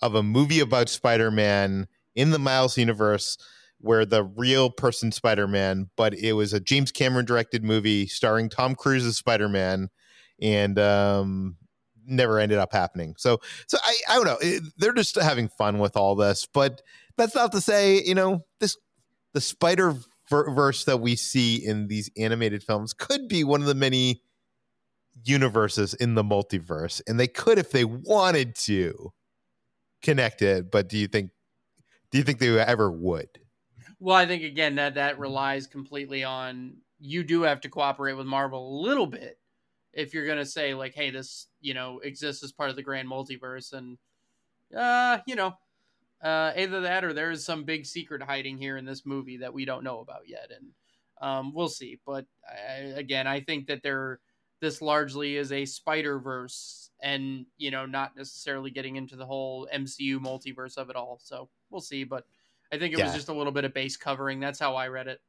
of 0.00 0.14
a 0.14 0.22
movie 0.22 0.60
about 0.60 0.88
Spider-Man 0.88 1.86
in 2.14 2.30
the 2.30 2.38
Miles 2.38 2.78
universe 2.78 3.36
where 3.80 4.04
the 4.04 4.24
real 4.24 4.70
person 4.70 5.12
Spider-Man, 5.12 5.90
but 5.96 6.14
it 6.14 6.32
was 6.34 6.52
a 6.52 6.60
James 6.60 6.92
Cameron 6.92 7.24
directed 7.26 7.64
movie 7.64 8.06
starring 8.06 8.48
Tom 8.48 8.74
Cruise 8.74 9.06
as 9.06 9.16
Spider-Man 9.16 9.88
and 10.40 10.78
um 10.78 11.56
never 12.06 12.38
ended 12.38 12.58
up 12.58 12.72
happening. 12.72 13.14
So 13.18 13.40
so 13.66 13.78
I 13.82 13.96
I 14.08 14.14
don't 14.16 14.26
know. 14.26 14.60
They're 14.78 14.92
just 14.92 15.16
having 15.16 15.48
fun 15.48 15.78
with 15.78 15.96
all 15.96 16.14
this, 16.16 16.46
but 16.52 16.82
that's 17.16 17.34
not 17.34 17.52
to 17.52 17.60
say, 17.60 18.02
you 18.04 18.14
know, 18.14 18.44
this 18.60 18.76
the 19.34 19.40
Spider 19.40 19.94
verse 20.30 20.84
that 20.84 20.98
we 21.00 21.16
see 21.16 21.56
in 21.56 21.88
these 21.88 22.10
animated 22.18 22.62
films 22.62 22.92
could 22.94 23.28
be 23.28 23.44
one 23.44 23.60
of 23.60 23.66
the 23.66 23.74
many 23.74 24.22
universes 25.24 25.94
in 25.94 26.14
the 26.14 26.22
multiverse 26.22 27.00
and 27.06 27.18
they 27.18 27.26
could 27.26 27.58
if 27.58 27.70
they 27.72 27.84
wanted 27.84 28.54
to. 28.54 29.12
connect 30.02 30.42
it, 30.42 30.70
but 30.70 30.88
do 30.88 30.96
you 30.98 31.08
think 31.08 31.30
do 32.10 32.18
you 32.18 32.24
think 32.24 32.38
they 32.38 32.58
ever 32.58 32.90
would? 32.90 33.28
Well, 34.00 34.16
I 34.16 34.26
think 34.26 34.42
again 34.44 34.76
that 34.76 34.94
that 34.94 35.18
relies 35.18 35.66
completely 35.66 36.24
on 36.24 36.76
you 37.00 37.22
do 37.24 37.42
have 37.42 37.60
to 37.62 37.68
cooperate 37.68 38.14
with 38.14 38.26
Marvel 38.26 38.80
a 38.80 38.82
little 38.82 39.06
bit 39.06 39.38
if 39.92 40.14
you're 40.14 40.26
gonna 40.26 40.46
say 40.46 40.74
like, 40.74 40.94
hey, 40.94 41.10
this 41.10 41.48
you 41.60 41.74
know 41.74 41.98
exists 42.00 42.42
as 42.44 42.52
part 42.52 42.70
of 42.70 42.76
the 42.76 42.82
grand 42.82 43.08
multiverse, 43.08 43.72
and 43.72 43.98
uh, 44.76 45.18
you 45.26 45.36
know, 45.36 45.54
uh, 46.22 46.52
either 46.56 46.82
that 46.82 47.04
or 47.04 47.12
there 47.12 47.30
is 47.30 47.44
some 47.44 47.64
big 47.64 47.86
secret 47.86 48.22
hiding 48.22 48.58
here 48.58 48.76
in 48.76 48.84
this 48.84 49.06
movie 49.06 49.38
that 49.38 49.54
we 49.54 49.64
don't 49.64 49.84
know 49.84 50.00
about 50.00 50.28
yet, 50.28 50.50
and 50.56 50.70
um, 51.20 51.52
we'll 51.54 51.68
see. 51.68 51.98
But 52.06 52.26
I, 52.48 52.74
again, 52.96 53.26
I 53.26 53.40
think 53.40 53.66
that 53.68 53.82
there 53.82 54.20
this 54.60 54.82
largely 54.82 55.36
is 55.36 55.52
a 55.52 55.64
Spider 55.64 56.18
Verse, 56.20 56.90
and 57.02 57.46
you 57.58 57.70
know, 57.70 57.86
not 57.86 58.16
necessarily 58.16 58.70
getting 58.70 58.96
into 58.96 59.16
the 59.16 59.26
whole 59.26 59.68
MCU 59.72 60.18
multiverse 60.18 60.76
of 60.76 60.90
it 60.90 60.96
all. 60.96 61.18
So 61.22 61.48
we'll 61.70 61.80
see. 61.80 62.04
But 62.04 62.26
I 62.72 62.78
think 62.78 62.92
it 62.94 62.98
Yeah. 62.98 63.06
was 63.06 63.14
just 63.14 63.28
a 63.28 63.32
little 63.32 63.52
bit 63.52 63.64
of 63.64 63.72
base 63.74 63.96
covering. 63.96 64.40
That's 64.40 64.58
how 64.58 64.76
I 64.76 64.88
read 64.88 65.06
it. 65.08 65.20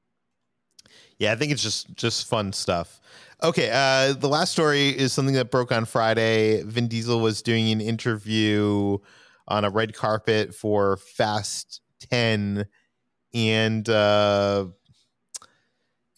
Yeah, 1.17 1.31
I 1.33 1.35
think 1.35 1.51
it's 1.51 1.61
just 1.61 1.93
just 1.95 2.27
fun 2.27 2.53
stuff. 2.53 2.99
Okay, 3.43 3.69
uh, 3.71 4.13
the 4.13 4.27
last 4.27 4.51
story 4.51 4.89
is 4.89 5.13
something 5.13 5.35
that 5.35 5.51
broke 5.51 5.71
on 5.71 5.85
Friday. 5.85 6.63
Vin 6.63 6.87
Diesel 6.87 7.19
was 7.19 7.41
doing 7.41 7.69
an 7.71 7.79
interview 7.81 8.97
on 9.47 9.65
a 9.65 9.69
red 9.69 9.93
carpet 9.93 10.53
for 10.53 10.97
Fast 10.97 11.81
Ten, 11.99 12.65
and 13.33 13.87
uh, 13.87 14.65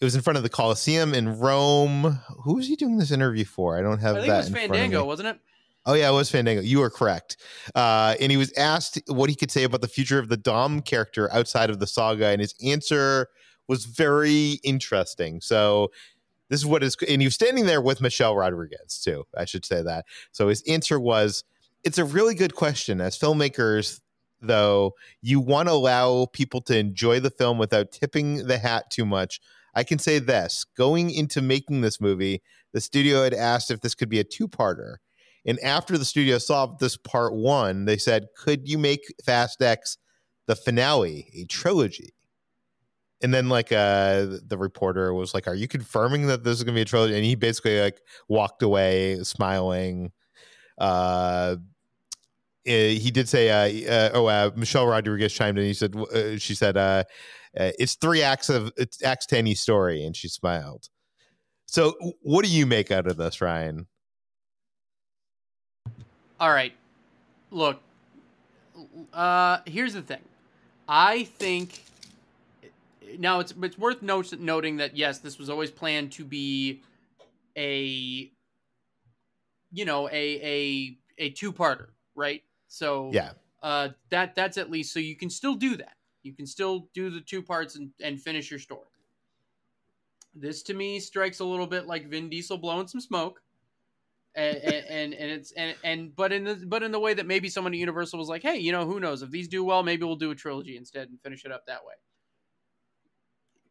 it 0.00 0.04
was 0.04 0.14
in 0.14 0.22
front 0.22 0.36
of 0.36 0.42
the 0.42 0.48
Coliseum 0.48 1.14
in 1.14 1.38
Rome. 1.38 2.20
Who 2.44 2.54
was 2.54 2.66
he 2.66 2.76
doing 2.76 2.98
this 2.98 3.10
interview 3.10 3.44
for? 3.44 3.78
I 3.78 3.82
don't 3.82 4.00
have 4.00 4.16
I 4.16 4.20
think 4.20 4.28
that. 4.28 4.34
it 4.34 4.38
was 4.38 4.48
in 4.48 4.54
Fandango, 4.54 5.04
wasn't 5.04 5.28
it? 5.28 5.38
Oh 5.84 5.94
yeah, 5.94 6.10
it 6.10 6.12
was 6.12 6.30
Fandango. 6.30 6.62
You 6.62 6.82
are 6.82 6.90
correct. 6.90 7.36
Uh, 7.74 8.14
and 8.20 8.30
he 8.30 8.38
was 8.38 8.52
asked 8.56 9.00
what 9.08 9.28
he 9.28 9.34
could 9.36 9.50
say 9.50 9.64
about 9.64 9.80
the 9.80 9.88
future 9.88 10.18
of 10.18 10.28
the 10.28 10.36
Dom 10.36 10.80
character 10.80 11.32
outside 11.32 11.70
of 11.70 11.80
the 11.80 11.86
saga, 11.86 12.26
and 12.28 12.40
his 12.40 12.54
answer 12.64 13.28
was 13.68 13.84
very 13.84 14.60
interesting. 14.62 15.40
So 15.40 15.90
this 16.50 16.60
is 16.60 16.66
what 16.66 16.82
is, 16.84 16.96
and 17.08 17.20
he 17.20 17.26
was 17.26 17.34
standing 17.34 17.66
there 17.66 17.80
with 17.80 18.00
Michelle 18.00 18.36
Rodriguez 18.36 19.00
too. 19.02 19.24
I 19.36 19.44
should 19.44 19.64
say 19.64 19.82
that. 19.82 20.04
So 20.30 20.48
his 20.48 20.62
answer 20.68 21.00
was, 21.00 21.42
"It's 21.82 21.98
a 21.98 22.04
really 22.04 22.34
good 22.34 22.54
question. 22.54 23.00
As 23.00 23.18
filmmakers, 23.18 24.00
though, 24.40 24.92
you 25.20 25.40
want 25.40 25.68
to 25.68 25.72
allow 25.72 26.26
people 26.26 26.60
to 26.62 26.76
enjoy 26.78 27.18
the 27.20 27.30
film 27.30 27.58
without 27.58 27.90
tipping 27.90 28.46
the 28.46 28.58
hat 28.58 28.90
too 28.90 29.06
much." 29.06 29.40
I 29.74 29.82
can 29.84 29.98
say 29.98 30.18
this: 30.20 30.64
going 30.76 31.10
into 31.10 31.40
making 31.40 31.80
this 31.80 32.00
movie, 32.00 32.42
the 32.72 32.80
studio 32.80 33.24
had 33.24 33.34
asked 33.34 33.70
if 33.70 33.80
this 33.80 33.94
could 33.94 34.10
be 34.10 34.20
a 34.20 34.24
two-parter. 34.24 34.96
And 35.44 35.58
after 35.60 35.98
the 35.98 36.04
studio 36.04 36.38
saw 36.38 36.66
this 36.66 36.96
part 36.96 37.34
one, 37.34 37.84
they 37.84 37.98
said, 37.98 38.28
"Could 38.36 38.68
you 38.68 38.78
make 38.78 39.00
Fast 39.24 39.60
X 39.62 39.98
the 40.46 40.56
finale, 40.56 41.30
a 41.34 41.44
trilogy?" 41.44 42.14
And 43.22 43.32
then, 43.32 43.48
like, 43.48 43.70
uh, 43.72 44.26
the 44.46 44.58
reporter 44.58 45.14
was 45.14 45.34
like, 45.34 45.46
"Are 45.48 45.54
you 45.54 45.68
confirming 45.68 46.26
that 46.28 46.44
this 46.44 46.58
is 46.58 46.64
going 46.64 46.74
to 46.74 46.78
be 46.78 46.82
a 46.82 46.84
trilogy?" 46.84 47.14
And 47.16 47.24
he 47.24 47.34
basically 47.34 47.80
like 47.80 48.00
walked 48.28 48.62
away, 48.62 49.22
smiling. 49.22 50.12
Uh, 50.78 51.56
eh, 52.66 52.90
he 52.90 53.10
did 53.10 53.28
say, 53.28 53.50
uh, 53.50 53.92
uh, 53.92 54.10
"Oh, 54.14 54.26
uh, 54.26 54.50
Michelle 54.56 54.86
Rodriguez 54.86 55.32
chimed 55.32 55.58
in. 55.58 55.64
He 55.64 55.74
said, 55.74 55.94
uh, 55.96 56.38
she 56.38 56.54
said, 56.54 56.76
uh, 56.76 57.04
uh, 57.58 57.72
it's 57.78 57.94
three 57.96 58.22
acts 58.22 58.48
of 58.48 58.72
it's 58.76 59.02
acts 59.02 59.26
to 59.26 59.38
any 59.38 59.54
story," 59.54 60.04
and 60.04 60.16
she 60.16 60.28
smiled. 60.28 60.88
So, 61.66 61.94
what 62.22 62.44
do 62.44 62.50
you 62.50 62.66
make 62.66 62.90
out 62.90 63.06
of 63.06 63.16
this, 63.16 63.40
Ryan? 63.40 63.86
All 66.42 66.50
right. 66.50 66.72
Look, 67.52 67.80
uh, 69.12 69.58
here's 69.64 69.94
the 69.94 70.02
thing. 70.02 70.22
I 70.88 71.22
think 71.22 71.84
now 73.16 73.38
it's 73.38 73.54
it's 73.62 73.78
worth 73.78 74.02
note, 74.02 74.32
noting 74.40 74.78
that 74.78 74.96
yes, 74.96 75.20
this 75.20 75.38
was 75.38 75.48
always 75.48 75.70
planned 75.70 76.10
to 76.12 76.24
be 76.24 76.82
a 77.56 78.28
you 79.70 79.84
know 79.84 80.08
a 80.08 80.12
a 80.12 80.98
a 81.18 81.30
two 81.30 81.52
parter, 81.52 81.90
right? 82.16 82.42
So 82.66 83.10
Yeah. 83.12 83.34
uh, 83.62 83.90
that 84.10 84.34
that's 84.34 84.58
at 84.58 84.68
least 84.68 84.92
so 84.92 84.98
you 84.98 85.14
can 85.14 85.30
still 85.30 85.54
do 85.54 85.76
that. 85.76 85.94
You 86.24 86.32
can 86.32 86.48
still 86.48 86.88
do 86.92 87.08
the 87.08 87.20
two 87.20 87.44
parts 87.44 87.76
and, 87.76 87.92
and 88.00 88.20
finish 88.20 88.50
your 88.50 88.58
story. 88.58 88.88
This 90.34 90.64
to 90.64 90.74
me 90.74 90.98
strikes 90.98 91.38
a 91.38 91.44
little 91.44 91.68
bit 91.68 91.86
like 91.86 92.08
Vin 92.08 92.28
Diesel 92.28 92.58
blowing 92.58 92.88
some 92.88 93.00
smoke. 93.00 93.40
And, 94.34 94.56
and 94.56 95.14
and 95.14 95.30
it's 95.30 95.52
and 95.52 95.76
and 95.84 96.16
but 96.16 96.32
in 96.32 96.44
the 96.44 96.54
but 96.66 96.82
in 96.82 96.90
the 96.90 96.98
way 96.98 97.12
that 97.12 97.26
maybe 97.26 97.50
someone 97.50 97.74
at 97.74 97.78
Universal 97.78 98.18
was 98.18 98.28
like, 98.28 98.42
hey, 98.42 98.56
you 98.56 98.72
know, 98.72 98.86
who 98.86 98.98
knows 98.98 99.20
if 99.20 99.30
these 99.30 99.46
do 99.46 99.62
well, 99.62 99.82
maybe 99.82 100.04
we'll 100.04 100.16
do 100.16 100.30
a 100.30 100.34
trilogy 100.34 100.76
instead 100.78 101.08
and 101.10 101.20
finish 101.20 101.44
it 101.44 101.52
up 101.52 101.66
that 101.66 101.84
way. 101.84 101.94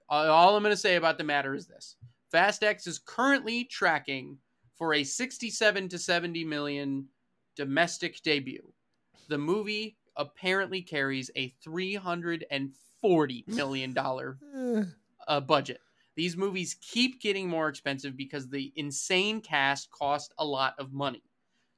All 0.07 0.55
I'm 0.55 0.61
going 0.61 0.73
to 0.73 0.77
say 0.77 0.97
about 0.97 1.17
the 1.17 1.23
matter 1.23 1.55
is 1.55 1.65
this: 1.67 1.95
Fast 2.29 2.63
X 2.63 2.85
is 2.85 2.99
currently 2.99 3.63
tracking 3.63 4.37
for 4.75 4.93
a 4.93 5.03
67 5.03 5.89
to 5.89 5.97
70 5.97 6.43
million 6.45 7.07
domestic 7.55 8.21
debut. 8.21 8.71
The 9.29 9.37
movie 9.37 9.97
apparently 10.17 10.81
carries 10.81 11.31
a 11.35 11.47
340 11.63 13.43
million 13.47 13.93
dollar 13.93 14.37
Eh. 14.55 14.83
uh, 15.27 15.39
budget. 15.39 15.79
These 16.15 16.37
movies 16.37 16.75
keep 16.81 17.21
getting 17.21 17.47
more 17.47 17.69
expensive 17.69 18.17
because 18.17 18.49
the 18.49 18.73
insane 18.75 19.41
cast 19.41 19.89
cost 19.91 20.33
a 20.37 20.45
lot 20.45 20.73
of 20.77 20.91
money. 20.91 21.23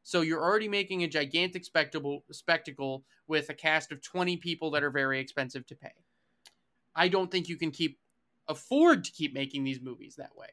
So 0.04 0.22
you're 0.22 0.44
already 0.44 0.68
making 0.68 1.04
a 1.04 1.08
gigantic 1.08 1.64
spectacle 1.64 3.06
with 3.28 3.50
a 3.50 3.54
cast 3.54 3.92
of 3.92 4.02
20 4.02 4.38
people 4.38 4.72
that 4.72 4.84
are 4.84 4.92
very 4.92 5.20
expensive 5.20 5.66
to 5.68 5.76
pay. 5.76 5.94
I 6.96 7.08
don't 7.08 7.32
think 7.32 7.48
you 7.48 7.58
can 7.58 7.72
keep 7.72 8.00
afford 8.48 9.06
to 9.06 9.12
keep 9.12 9.34
making 9.34 9.64
these 9.64 9.82
movies 9.82 10.16
that 10.18 10.36
way. 10.36 10.48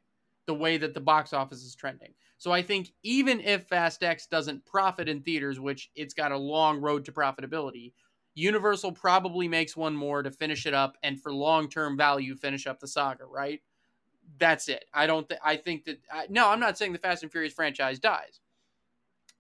The 0.47 0.55
way 0.55 0.79
that 0.79 0.95
the 0.95 1.01
box 1.01 1.33
office 1.33 1.63
is 1.63 1.75
trending. 1.75 2.15
So 2.39 2.53
I 2.53 2.63
think 2.63 2.93
even 3.03 3.41
if 3.41 3.67
Fast 3.67 4.03
X 4.03 4.27
doesn't 4.27 4.65
profit 4.65 5.09
in 5.09 5.23
theaters, 5.23 5.61
which 5.61 5.91
it's 5.95 6.15
got 6.15 6.33
a 6.33 6.39
long 6.39 6.81
road 6.81 7.05
to 7.05 7.13
profitability, 7.13 7.93
Universal 8.35 8.93
probably 8.93 9.49
makes 9.49 9.77
one 9.77 9.95
more 9.95 10.23
to 10.23 10.31
finish 10.31 10.67
it 10.67 10.75
up 10.75 10.97
and 11.03 11.21
for 11.21 11.33
long-term 11.33 11.97
value 11.97 12.35
finish 12.35 12.67
up 12.67 12.81
the 12.81 12.87
saga, 12.87 13.25
right? 13.27 13.61
That's 14.39 14.69
it. 14.69 14.85
I 14.93 15.07
don't 15.07 15.29
think 15.29 15.41
I 15.45 15.57
think 15.57 15.85
that 15.85 15.99
I, 16.13 16.27
no, 16.29 16.49
I'm 16.49 16.61
not 16.61 16.79
saying 16.79 16.93
the 16.93 16.99
Fast 16.99 17.23
and 17.23 17.31
Furious 17.31 17.53
franchise 17.53 17.99
dies. 17.99 18.41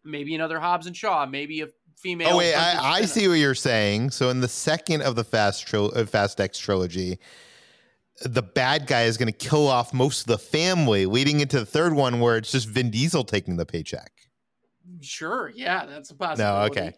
Maybe 0.04 0.34
another 0.34 0.58
Hobbs 0.58 0.86
and 0.86 0.96
Shaw, 0.96 1.26
maybe 1.26 1.60
a 1.60 1.68
female 1.96 2.30
Oh 2.32 2.38
wait, 2.38 2.54
I, 2.54 2.98
I 2.98 3.02
see 3.02 3.28
what 3.28 3.34
you're 3.34 3.54
saying. 3.54 4.10
So 4.10 4.30
in 4.30 4.40
the 4.40 4.48
second 4.48 5.02
of 5.02 5.16
the 5.16 5.24
Fast 5.24 5.66
tril- 5.66 5.94
uh, 5.96 6.06
Fast 6.06 6.40
X 6.40 6.58
trilogy, 6.58 7.18
the 8.22 8.42
bad 8.42 8.86
guy 8.86 9.02
is 9.02 9.16
going 9.16 9.32
to 9.32 9.38
kill 9.38 9.66
off 9.66 9.94
most 9.94 10.22
of 10.22 10.26
the 10.26 10.38
family, 10.38 11.06
leading 11.06 11.40
into 11.40 11.58
the 11.58 11.66
third 11.66 11.94
one 11.94 12.20
where 12.20 12.36
it's 12.36 12.52
just 12.52 12.68
Vin 12.68 12.90
Diesel 12.90 13.24
taking 13.24 13.56
the 13.56 13.66
paycheck. 13.66 14.12
Sure, 15.02 15.50
yeah, 15.54 15.86
that's 15.86 16.10
a 16.10 16.14
possibility. 16.14 16.80
No, 16.80 16.82
okay. 16.82 16.96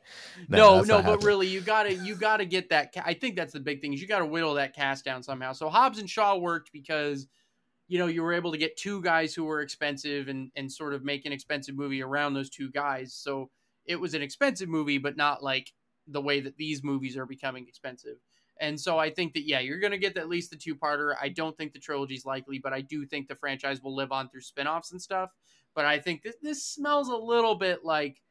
No, 0.48 0.76
that's 0.76 0.88
no, 0.88 0.96
but 0.96 1.04
happening. 1.04 1.26
really, 1.26 1.46
you 1.46 1.60
gotta 1.60 1.94
you 1.94 2.16
gotta 2.16 2.44
get 2.44 2.70
that. 2.70 2.92
Ca- 2.92 3.02
I 3.04 3.14
think 3.14 3.36
that's 3.36 3.52
the 3.52 3.60
big 3.60 3.80
thing 3.80 3.92
is 3.92 4.00
you 4.00 4.08
gotta 4.08 4.26
whittle 4.26 4.54
that 4.54 4.74
cast 4.74 5.04
down 5.04 5.22
somehow. 5.22 5.52
So 5.52 5.68
Hobbs 5.68 5.98
and 5.98 6.10
Shaw 6.10 6.36
worked 6.36 6.72
because 6.72 7.28
you 7.92 7.98
know 7.98 8.06
you 8.06 8.22
were 8.22 8.32
able 8.32 8.50
to 8.52 8.56
get 8.56 8.78
two 8.78 9.02
guys 9.02 9.34
who 9.34 9.44
were 9.44 9.60
expensive 9.60 10.28
and 10.28 10.50
and 10.56 10.72
sort 10.72 10.94
of 10.94 11.04
make 11.04 11.26
an 11.26 11.32
expensive 11.32 11.76
movie 11.76 12.02
around 12.02 12.32
those 12.32 12.48
two 12.48 12.70
guys. 12.70 13.12
So 13.12 13.50
it 13.84 13.96
was 13.96 14.14
an 14.14 14.22
expensive 14.22 14.70
movie, 14.70 14.96
but 14.96 15.14
not 15.14 15.42
like 15.42 15.74
the 16.06 16.22
way 16.22 16.40
that 16.40 16.56
these 16.56 16.82
movies 16.82 17.18
are 17.18 17.26
becoming 17.26 17.68
expensive. 17.68 18.16
And 18.58 18.80
so 18.80 18.98
I 18.98 19.10
think 19.10 19.34
that 19.34 19.46
yeah, 19.46 19.60
you're 19.60 19.78
gonna 19.78 19.98
get 19.98 20.16
at 20.16 20.30
least 20.30 20.48
the 20.50 20.56
two 20.56 20.74
parter. 20.74 21.14
I 21.20 21.28
don't 21.28 21.54
think 21.58 21.74
the 21.74 21.78
trilogy 21.78 22.14
is 22.14 22.24
likely, 22.24 22.58
but 22.58 22.72
I 22.72 22.80
do 22.80 23.04
think 23.04 23.28
the 23.28 23.34
franchise 23.34 23.82
will 23.82 23.94
live 23.94 24.10
on 24.10 24.30
through 24.30 24.40
spin-offs 24.40 24.92
and 24.92 25.02
stuff. 25.02 25.28
But 25.74 25.84
I 25.84 25.98
think 25.98 26.22
this 26.22 26.36
this 26.40 26.64
smells 26.64 27.08
a 27.08 27.16
little 27.16 27.56
bit 27.56 27.84
like 27.84 28.22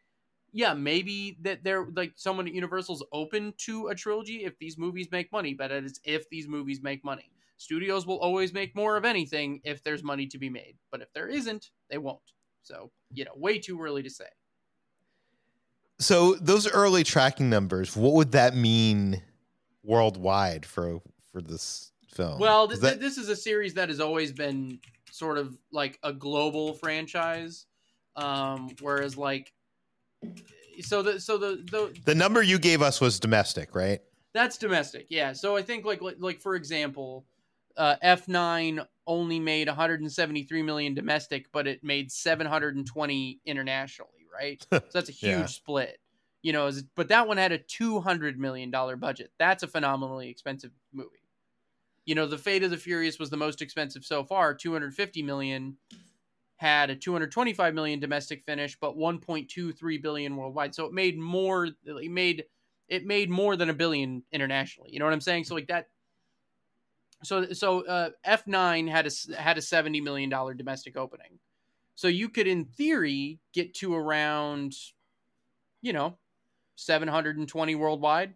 yeah, 0.54 0.74
maybe 0.74 1.38
that 1.42 1.64
they're 1.64 1.86
like 1.96 2.14
someone 2.16 2.48
at 2.48 2.56
Universal's 2.56 3.06
open 3.12 3.54
to 3.60 3.90
a 3.90 3.96
trilogy 3.96 4.44
if 4.44 4.58
these 4.58 4.76
movies 4.80 5.10
make 5.12 5.32
money, 5.32 5.54
but 5.54 5.70
it's 5.70 6.00
if 6.04 6.28
these 6.32 6.48
movies 6.48 6.82
make 6.82 7.06
money. 7.06 7.30
Studios 7.66 8.08
will 8.08 8.18
always 8.18 8.54
make 8.54 8.76
more 8.76 8.98
of 8.98 9.06
anything 9.06 9.62
if 9.64 9.84
there's 9.84 10.02
money 10.04 10.26
to 10.26 10.40
be 10.40 10.50
made, 10.50 10.78
but 10.92 11.00
if 11.00 11.14
there 11.14 11.28
isn't, 11.28 11.70
they 11.92 12.00
won't. 12.00 12.20
So, 12.64 12.92
you 13.14 13.24
know, 13.24 13.34
way 13.36 13.60
too 13.60 13.80
early 13.80 14.02
to 14.02 14.10
say. 14.10 14.26
So 16.00 16.34
those 16.36 16.68
early 16.68 17.04
tracking 17.04 17.52
numbers, 17.52 17.96
what 17.96 18.14
would 18.14 18.32
that 18.32 18.56
mean 18.56 19.22
worldwide 19.84 20.66
for 20.66 21.02
for 21.32 21.40
this 21.42 21.92
film? 22.12 22.40
Well, 22.40 22.70
Is 22.72 22.80
that- 22.80 23.00
this 23.00 23.20
is 23.20 23.30
a 23.30 23.36
series 23.36 23.76
that 23.76 23.90
has 23.90 24.00
always 24.00 24.32
been 24.32 24.80
sort 25.12 25.38
of 25.38 25.56
like 25.72 26.00
a 26.02 26.12
global 26.12 26.74
franchise, 26.74 27.68
um, 28.16 28.72
whereas 28.82 29.18
like, 29.18 29.54
so 30.82 31.04
the 31.04 31.20
so 31.20 31.38
the 31.38 31.58
the 31.70 31.96
the 32.06 32.16
number 32.16 32.42
you 32.42 32.58
gave 32.58 32.82
us 32.82 33.00
was 33.00 33.20
domestic, 33.20 33.76
right? 33.76 34.00
That's 34.34 34.58
domestic, 34.58 35.08
yeah. 35.10 35.34
So 35.34 35.56
I 35.56 35.62
think 35.62 35.86
like 35.86 36.02
like, 36.02 36.16
like 36.18 36.40
for 36.40 36.56
example, 36.56 37.28
uh, 37.78 37.96
F9 38.02 38.86
only 39.08 39.40
made 39.40 39.68
173 39.68 40.62
million 40.64 40.94
domestic, 40.94 41.52
but 41.52 41.68
it 41.68 41.84
made 41.84 42.12
720 42.12 43.42
internationally, 43.46 44.26
right? 44.34 44.66
so 44.72 44.82
that's 44.94 45.10
a 45.10 45.14
huge 45.14 45.38
Yeah. 45.38 45.46
split. 45.48 46.00
You 46.44 46.54
know, 46.54 46.72
but 46.96 47.10
that 47.10 47.28
one 47.28 47.38
had 47.38 47.52
a 47.52 47.60
two 47.60 48.00
hundred 48.00 48.40
million 48.40 48.72
dollar 48.72 48.96
budget. 48.96 49.32
That's 49.38 49.62
a 49.64 49.68
phenomenally 49.68 50.30
expensive 50.30 50.72
movie. 50.92 51.10
You 52.06 52.16
know, 52.16 52.26
the 52.28 52.38
Fate 52.38 52.64
of 52.64 52.72
the 52.72 52.78
Furious 52.78 53.20
was 53.20 53.30
the 53.30 53.38
most 53.38 53.62
expensive 53.62 54.04
so 54.04 54.24
far, 54.24 54.54
two 54.56 54.74
hundred 54.74 54.96
fifty 54.96 55.22
million. 55.24 55.78
Had 56.58 56.92
a 56.92 56.96
225 56.96 57.74
million 57.74 58.00
domestic 58.00 58.44
finish, 58.44 58.78
but 58.80 58.96
1.23 58.96 60.00
billion 60.02 60.36
worldwide. 60.38 60.76
So 60.76 60.86
it 60.86 60.94
made 60.94 61.18
more. 61.18 61.70
It 61.86 62.12
made 62.12 62.46
it 62.88 63.04
made 63.06 63.32
more 63.32 63.56
than 63.56 63.70
a 63.72 63.74
billion 63.74 64.24
internationally. 64.32 64.92
You 64.94 65.00
know 65.00 65.06
what 65.06 65.14
I'm 65.14 65.22
saying? 65.22 65.46
So 65.46 65.56
like 65.56 65.68
that 65.70 65.88
so 67.24 67.52
so 67.54 67.86
uh, 67.86 68.10
F9 68.26 68.90
had 68.90 69.08
a 69.08 69.42
had 69.42 69.58
a 69.58 69.62
70 69.62 70.02
million 70.02 70.30
dollar 70.30 70.54
domestic 70.54 70.98
opening. 70.98 71.40
So 71.96 72.08
you 72.08 72.30
could 72.30 72.48
in 72.48 72.66
theory 72.66 73.40
get 73.54 73.74
to 73.76 73.94
around 73.96 74.74
you 75.82 75.94
know 75.94 76.18
720 76.76 77.76
worldwide. 77.76 78.34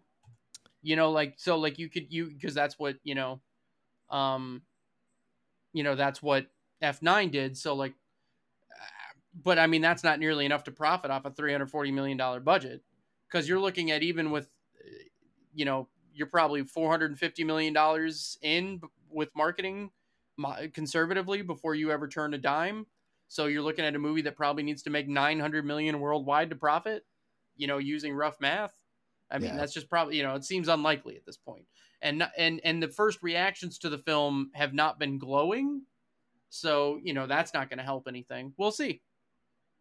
You 0.82 0.96
know 0.96 1.10
like 1.10 1.34
so 1.36 1.58
like 1.58 1.78
you 1.78 1.88
could 1.88 2.12
you 2.12 2.30
because 2.30 2.54
that's 2.54 2.78
what, 2.78 2.96
you 3.02 3.14
know 3.14 3.40
um 4.08 4.62
you 5.72 5.82
know 5.82 5.96
that's 5.96 6.22
what 6.22 6.46
F9 6.82 7.30
did 7.32 7.56
so 7.56 7.74
like 7.74 7.94
but 9.42 9.58
I 9.58 9.66
mean 9.66 9.82
that's 9.82 10.04
not 10.04 10.20
nearly 10.20 10.46
enough 10.46 10.64
to 10.64 10.70
profit 10.70 11.10
off 11.10 11.24
a 11.24 11.30
340 11.30 11.90
million 11.90 12.16
dollar 12.16 12.38
budget 12.38 12.82
cuz 13.32 13.48
you're 13.48 13.58
looking 13.58 13.90
at 13.90 14.02
even 14.04 14.30
with 14.30 14.48
you 15.54 15.64
know 15.64 15.88
you're 16.16 16.26
probably 16.26 16.64
450 16.64 17.44
million 17.44 17.72
dollars 17.72 18.38
in 18.42 18.80
with 19.10 19.28
marketing 19.36 19.90
conservatively 20.72 21.42
before 21.42 21.74
you 21.74 21.90
ever 21.90 22.08
turn 22.08 22.34
a 22.34 22.38
dime. 22.38 22.86
So 23.28 23.46
you're 23.46 23.62
looking 23.62 23.84
at 23.84 23.94
a 23.94 23.98
movie 23.98 24.22
that 24.22 24.36
probably 24.36 24.62
needs 24.62 24.82
to 24.84 24.90
make 24.90 25.08
900 25.08 25.64
million 25.64 26.00
worldwide 26.00 26.50
to 26.50 26.56
profit, 26.56 27.04
you 27.56 27.66
know, 27.66 27.78
using 27.78 28.14
rough 28.14 28.40
math. 28.40 28.72
I 29.30 29.38
mean, 29.38 29.50
yeah. 29.50 29.56
that's 29.56 29.74
just 29.74 29.90
probably, 29.90 30.16
you 30.16 30.22
know, 30.22 30.34
it 30.36 30.44
seems 30.44 30.68
unlikely 30.68 31.16
at 31.16 31.26
this 31.26 31.36
point. 31.36 31.66
And 32.02 32.26
and 32.36 32.60
and 32.62 32.82
the 32.82 32.88
first 32.88 33.22
reactions 33.22 33.78
to 33.78 33.88
the 33.88 33.98
film 33.98 34.50
have 34.54 34.72
not 34.72 34.98
been 34.98 35.18
glowing. 35.18 35.82
So, 36.50 37.00
you 37.02 37.12
know, 37.12 37.26
that's 37.26 37.52
not 37.52 37.68
going 37.68 37.78
to 37.78 37.84
help 37.84 38.06
anything. 38.06 38.52
We'll 38.56 38.70
see. 38.70 39.02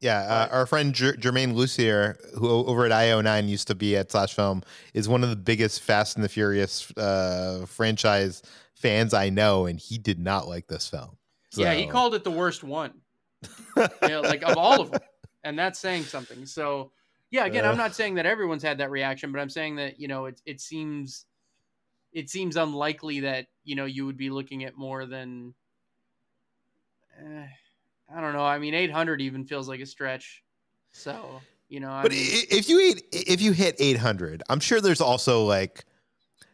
Yeah, 0.01 0.19
uh, 0.19 0.47
our 0.51 0.65
friend 0.65 0.93
Ger- 0.93 1.15
Germain 1.15 1.53
Lussier, 1.55 2.17
who 2.37 2.49
over 2.49 2.85
at 2.85 2.91
IO9 2.91 3.47
used 3.47 3.67
to 3.67 3.75
be 3.75 3.95
at 3.95 4.11
Slash 4.11 4.33
Film, 4.33 4.61
is 4.93 5.07
one 5.07 5.23
of 5.23 5.29
the 5.29 5.35
biggest 5.35 5.81
Fast 5.81 6.15
and 6.15 6.23
the 6.23 6.29
Furious 6.29 6.91
uh, 6.97 7.65
franchise 7.67 8.43
fans 8.73 9.13
I 9.13 9.29
know, 9.29 9.65
and 9.65 9.79
he 9.79 9.97
did 9.97 10.19
not 10.19 10.47
like 10.47 10.67
this 10.67 10.87
film. 10.87 11.17
So. 11.51 11.61
Yeah, 11.61 11.73
he 11.73 11.87
called 11.87 12.13
it 12.13 12.23
the 12.23 12.31
worst 12.31 12.63
one. 12.63 12.93
know, 13.75 14.21
like 14.21 14.43
of 14.43 14.57
all 14.57 14.81
of 14.81 14.91
them, 14.91 15.01
and 15.43 15.57
that's 15.57 15.79
saying 15.79 16.03
something. 16.03 16.45
So, 16.45 16.91
yeah, 17.31 17.45
again, 17.45 17.65
uh, 17.65 17.69
I'm 17.69 17.77
not 17.77 17.95
saying 17.95 18.15
that 18.15 18.25
everyone's 18.25 18.63
had 18.63 18.77
that 18.79 18.91
reaction, 18.91 19.31
but 19.31 19.39
I'm 19.39 19.49
saying 19.49 19.77
that 19.77 19.99
you 19.99 20.07
know 20.07 20.25
it 20.25 20.41
it 20.45 20.61
seems 20.61 21.25
it 22.13 22.29
seems 22.29 22.57
unlikely 22.57 23.21
that 23.21 23.47
you 23.63 23.75
know 23.75 23.85
you 23.85 24.05
would 24.05 24.17
be 24.17 24.29
looking 24.29 24.63
at 24.63 24.77
more 24.77 25.05
than. 25.05 25.53
Eh, 27.19 27.47
I 28.13 28.21
don't 28.21 28.33
know. 28.33 28.45
I 28.45 28.59
mean, 28.59 28.73
800 28.73 29.21
even 29.21 29.45
feels 29.45 29.67
like 29.67 29.79
a 29.79 29.85
stretch. 29.85 30.43
So, 30.91 31.41
you 31.67 31.79
know, 31.79 31.91
I 31.91 32.03
but 32.03 32.11
mean, 32.11 32.21
if 32.49 32.69
you 32.69 32.79
eat, 32.79 33.03
if 33.11 33.41
you 33.41 33.51
hit 33.51 33.75
800, 33.79 34.43
I'm 34.49 34.59
sure 34.59 34.79
there's 34.79 35.01
also 35.01 35.43
like 35.43 35.83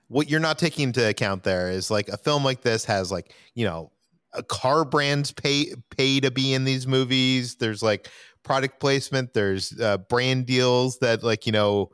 what 0.07 0.29
you're 0.29 0.39
not 0.39 0.57
taking 0.57 0.83
into 0.83 1.07
account 1.07 1.43
there 1.43 1.69
is 1.69 1.91
like 1.91 2.09
a 2.09 2.17
film 2.17 2.43
like 2.43 2.61
this 2.61 2.85
has 2.85 3.11
like, 3.11 3.33
you 3.53 3.65
know, 3.65 3.91
a 4.33 4.43
car 4.43 4.85
brands 4.85 5.31
pay 5.31 5.73
pay 5.89 6.19
to 6.21 6.31
be 6.31 6.53
in 6.53 6.63
these 6.63 6.87
movies. 6.87 7.55
There's 7.55 7.83
like 7.83 8.09
product 8.43 8.79
placement, 8.79 9.33
there's 9.33 9.79
uh, 9.79 9.97
brand 9.97 10.45
deals 10.45 10.99
that 10.99 11.23
like, 11.23 11.45
you 11.45 11.51
know, 11.51 11.91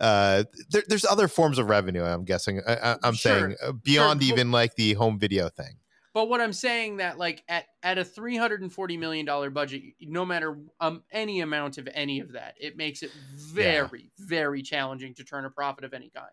uh 0.00 0.42
there, 0.70 0.82
there's 0.88 1.04
other 1.04 1.28
forms 1.28 1.56
of 1.56 1.68
revenue 1.68 2.02
i'm 2.02 2.24
guessing 2.24 2.60
I, 2.66 2.96
am 3.04 3.14
sure. 3.14 3.38
saying 3.38 3.56
uh, 3.62 3.70
beyond 3.70 4.24
sure. 4.24 4.32
even 4.32 4.50
like 4.50 4.74
the 4.74 4.94
home 4.94 5.20
video 5.20 5.48
thing 5.48 5.76
but 6.14 6.28
what 6.28 6.40
I'm 6.40 6.52
saying 6.52 6.98
that 6.98 7.18
like 7.18 7.42
at 7.48 7.66
at 7.82 7.98
a 7.98 8.04
340 8.04 8.96
million 8.96 9.26
dollar 9.26 9.50
budget, 9.50 9.82
no 10.00 10.24
matter 10.24 10.58
um 10.80 11.02
any 11.10 11.40
amount 11.40 11.76
of 11.76 11.88
any 11.92 12.20
of 12.20 12.32
that, 12.32 12.54
it 12.58 12.76
makes 12.76 13.02
it 13.02 13.10
very 13.36 14.12
yeah. 14.18 14.26
very 14.26 14.62
challenging 14.62 15.12
to 15.14 15.24
turn 15.24 15.44
a 15.44 15.50
profit 15.50 15.84
of 15.84 15.92
any 15.92 16.08
kind. 16.08 16.30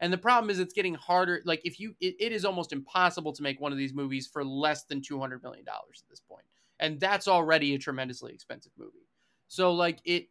And 0.00 0.12
the 0.12 0.18
problem 0.18 0.50
is 0.50 0.58
it's 0.58 0.74
getting 0.74 0.94
harder. 0.94 1.42
Like 1.44 1.60
if 1.64 1.78
you, 1.78 1.94
it, 2.00 2.16
it 2.18 2.32
is 2.32 2.46
almost 2.46 2.72
impossible 2.72 3.34
to 3.34 3.42
make 3.42 3.60
one 3.60 3.70
of 3.70 3.76
these 3.76 3.92
movies 3.92 4.26
for 4.26 4.42
less 4.42 4.84
than 4.84 5.02
200 5.02 5.42
million 5.42 5.64
dollars 5.64 6.02
at 6.02 6.08
this 6.08 6.20
point, 6.20 6.44
and 6.80 6.98
that's 6.98 7.28
already 7.28 7.74
a 7.74 7.78
tremendously 7.78 8.32
expensive 8.32 8.72
movie. 8.76 9.06
So 9.46 9.72
like 9.72 10.00
it, 10.04 10.28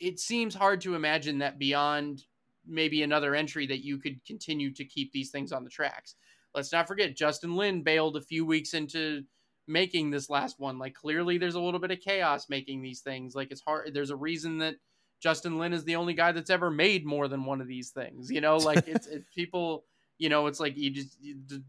it 0.00 0.18
seems 0.18 0.54
hard 0.54 0.80
to 0.82 0.94
imagine 0.94 1.38
that 1.38 1.58
beyond 1.58 2.24
maybe 2.66 3.02
another 3.02 3.34
entry 3.34 3.66
that 3.66 3.84
you 3.84 3.98
could 3.98 4.24
continue 4.24 4.72
to 4.72 4.84
keep 4.84 5.12
these 5.12 5.30
things 5.30 5.52
on 5.52 5.64
the 5.64 5.70
tracks 5.70 6.14
let's 6.54 6.72
not 6.72 6.88
forget 6.88 7.16
Justin 7.16 7.56
Lin 7.56 7.82
bailed 7.82 8.16
a 8.16 8.20
few 8.20 8.44
weeks 8.44 8.74
into 8.74 9.24
making 9.66 10.10
this 10.10 10.28
last 10.28 10.58
one. 10.58 10.78
Like 10.78 10.94
clearly 10.94 11.38
there's 11.38 11.54
a 11.54 11.60
little 11.60 11.80
bit 11.80 11.90
of 11.90 12.00
chaos 12.00 12.48
making 12.48 12.82
these 12.82 13.00
things. 13.00 13.34
Like 13.34 13.50
it's 13.50 13.60
hard 13.60 13.92
there's 13.94 14.10
a 14.10 14.16
reason 14.16 14.58
that 14.58 14.76
Justin 15.20 15.58
Lin 15.58 15.72
is 15.72 15.84
the 15.84 15.96
only 15.96 16.14
guy 16.14 16.32
that's 16.32 16.50
ever 16.50 16.70
made 16.70 17.06
more 17.06 17.28
than 17.28 17.44
one 17.44 17.60
of 17.60 17.68
these 17.68 17.90
things. 17.90 18.30
You 18.30 18.40
know, 18.40 18.56
like 18.56 18.86
it's 18.88 19.06
it, 19.06 19.24
people, 19.34 19.84
you 20.18 20.28
know, 20.28 20.46
it's 20.46 20.60
like 20.60 20.76
you 20.76 20.90
just 20.90 21.16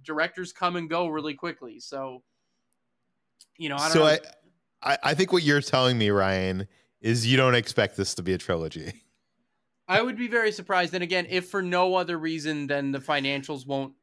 directors 0.03 0.51
come 0.51 0.75
and 0.75 0.89
go 0.89 1.07
really 1.07 1.35
quickly. 1.35 1.79
So 1.79 2.23
you 3.57 3.69
know, 3.69 3.77
I 3.77 3.89
so 3.89 3.99
know. 3.99 4.17
I 4.81 4.97
I 5.03 5.13
think 5.13 5.31
what 5.31 5.43
you're 5.43 5.61
telling 5.61 5.97
me, 5.97 6.09
Ryan, 6.09 6.67
is 6.99 7.27
you 7.27 7.37
don't 7.37 7.55
expect 7.55 7.95
this 7.95 8.15
to 8.15 8.23
be 8.23 8.33
a 8.33 8.37
trilogy. 8.37 8.93
I 9.87 10.01
would 10.01 10.17
be 10.17 10.29
very 10.29 10.51
surprised. 10.51 10.93
And 10.93 11.03
again, 11.03 11.27
if 11.29 11.49
for 11.49 11.61
no 11.61 11.95
other 11.95 12.17
reason 12.17 12.67
than 12.67 12.91
the 12.91 12.99
financials 12.99 13.67
won't 13.67 13.93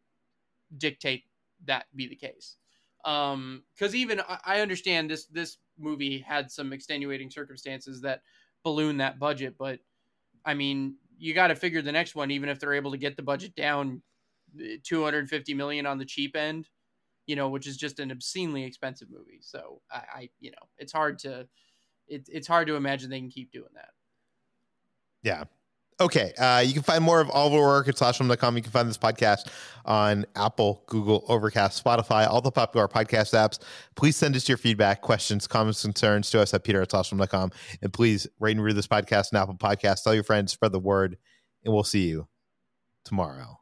dictate 0.77 1.25
that 1.67 1.87
be 1.95 2.07
the 2.07 2.17
case. 2.17 2.57
Um, 3.05 3.65
because 3.75 3.95
even 3.95 4.21
I, 4.21 4.39
I 4.45 4.61
understand 4.61 5.11
this 5.11 5.27
this 5.27 5.59
movie 5.79 6.19
had 6.19 6.51
some 6.51 6.73
extenuating 6.73 7.31
circumstances 7.31 8.03
that 8.03 8.23
balloon 8.63 8.99
that 8.99 9.19
budget, 9.19 9.57
but 9.59 9.81
I 10.45 10.55
mean, 10.55 10.97
you 11.19 11.35
got 11.35 11.49
to 11.49 11.55
figure 11.55 11.83
the 11.83 11.93
next 11.93 12.15
one, 12.15 12.31
even 12.31 12.49
if 12.49 12.59
they're 12.59 12.75
able 12.75 12.91
to 12.93 12.99
get 12.99 13.17
the 13.17 13.23
budget 13.23 13.55
down 13.55 14.03
eh, 14.61 14.77
250 14.83 15.55
million 15.55 15.87
on 15.87 15.99
the 15.99 16.05
cheap 16.05 16.37
end, 16.37 16.69
you 17.27 17.37
know, 17.37 17.49
which 17.49 17.67
is 17.67 17.77
just 17.77 18.01
an 18.01 18.11
obscenely 18.11 18.65
expensive 18.65 19.11
movie. 19.11 19.39
So 19.41 19.83
I, 19.91 19.97
I 19.97 20.31
you 20.41 20.51
know, 20.51 20.69
it's 20.79 20.93
hard 20.93 21.19
to, 21.21 21.47
it, 22.09 22.29
it's 22.33 22.49
hard 22.49 22.67
to 22.69 22.77
imagine 22.77 23.11
they 23.11 23.21
can 23.21 23.31
keep 23.31 23.53
doing 23.53 23.71
that. 23.75 23.91
Yeah. 25.23 25.45
Okay. 26.01 26.33
Uh, 26.39 26.61
you 26.61 26.73
can 26.73 26.83
find 26.83 27.05
more 27.05 27.21
of 27.21 27.29
all 27.29 27.47
of 27.49 27.53
our 27.53 27.61
work 27.61 27.89
at 27.89 27.97
slashfilm.com. 27.97 28.57
You 28.57 28.63
can 28.63 28.73
find 28.73 28.89
this 28.89 28.97
podcast 28.97 29.49
on 29.85 30.25
Apple, 30.35 30.83
Google, 30.87 31.25
Overcast, 31.29 31.83
Spotify, 31.83 32.27
all 32.27 32.41
the 32.41 32.51
popular 32.51 32.89
podcast 32.89 33.35
apps. 33.35 33.59
Please 33.97 34.17
send 34.17 34.35
us 34.35 34.49
your 34.49 34.57
feedback, 34.57 35.03
questions, 35.03 35.47
comments, 35.47 35.83
concerns 35.83 36.31
to 36.31 36.41
us 36.41 36.55
at 36.55 36.65
peter 36.65 36.81
at 36.81 36.89
slashfilm.com. 36.89 37.53
And 37.83 37.93
please 37.93 38.27
rate 38.39 38.53
and 38.53 38.63
review 38.65 38.77
this 38.77 38.87
podcast 38.87 39.35
on 39.35 39.43
Apple 39.43 39.57
Podcasts. 39.57 40.03
Tell 40.03 40.15
your 40.15 40.25
friends, 40.25 40.53
spread 40.53 40.73
the 40.73 40.79
word, 40.79 41.19
and 41.65 41.75
we'll 41.75 41.85
see 41.85 42.09
you 42.09 42.29
tomorrow. 43.05 43.60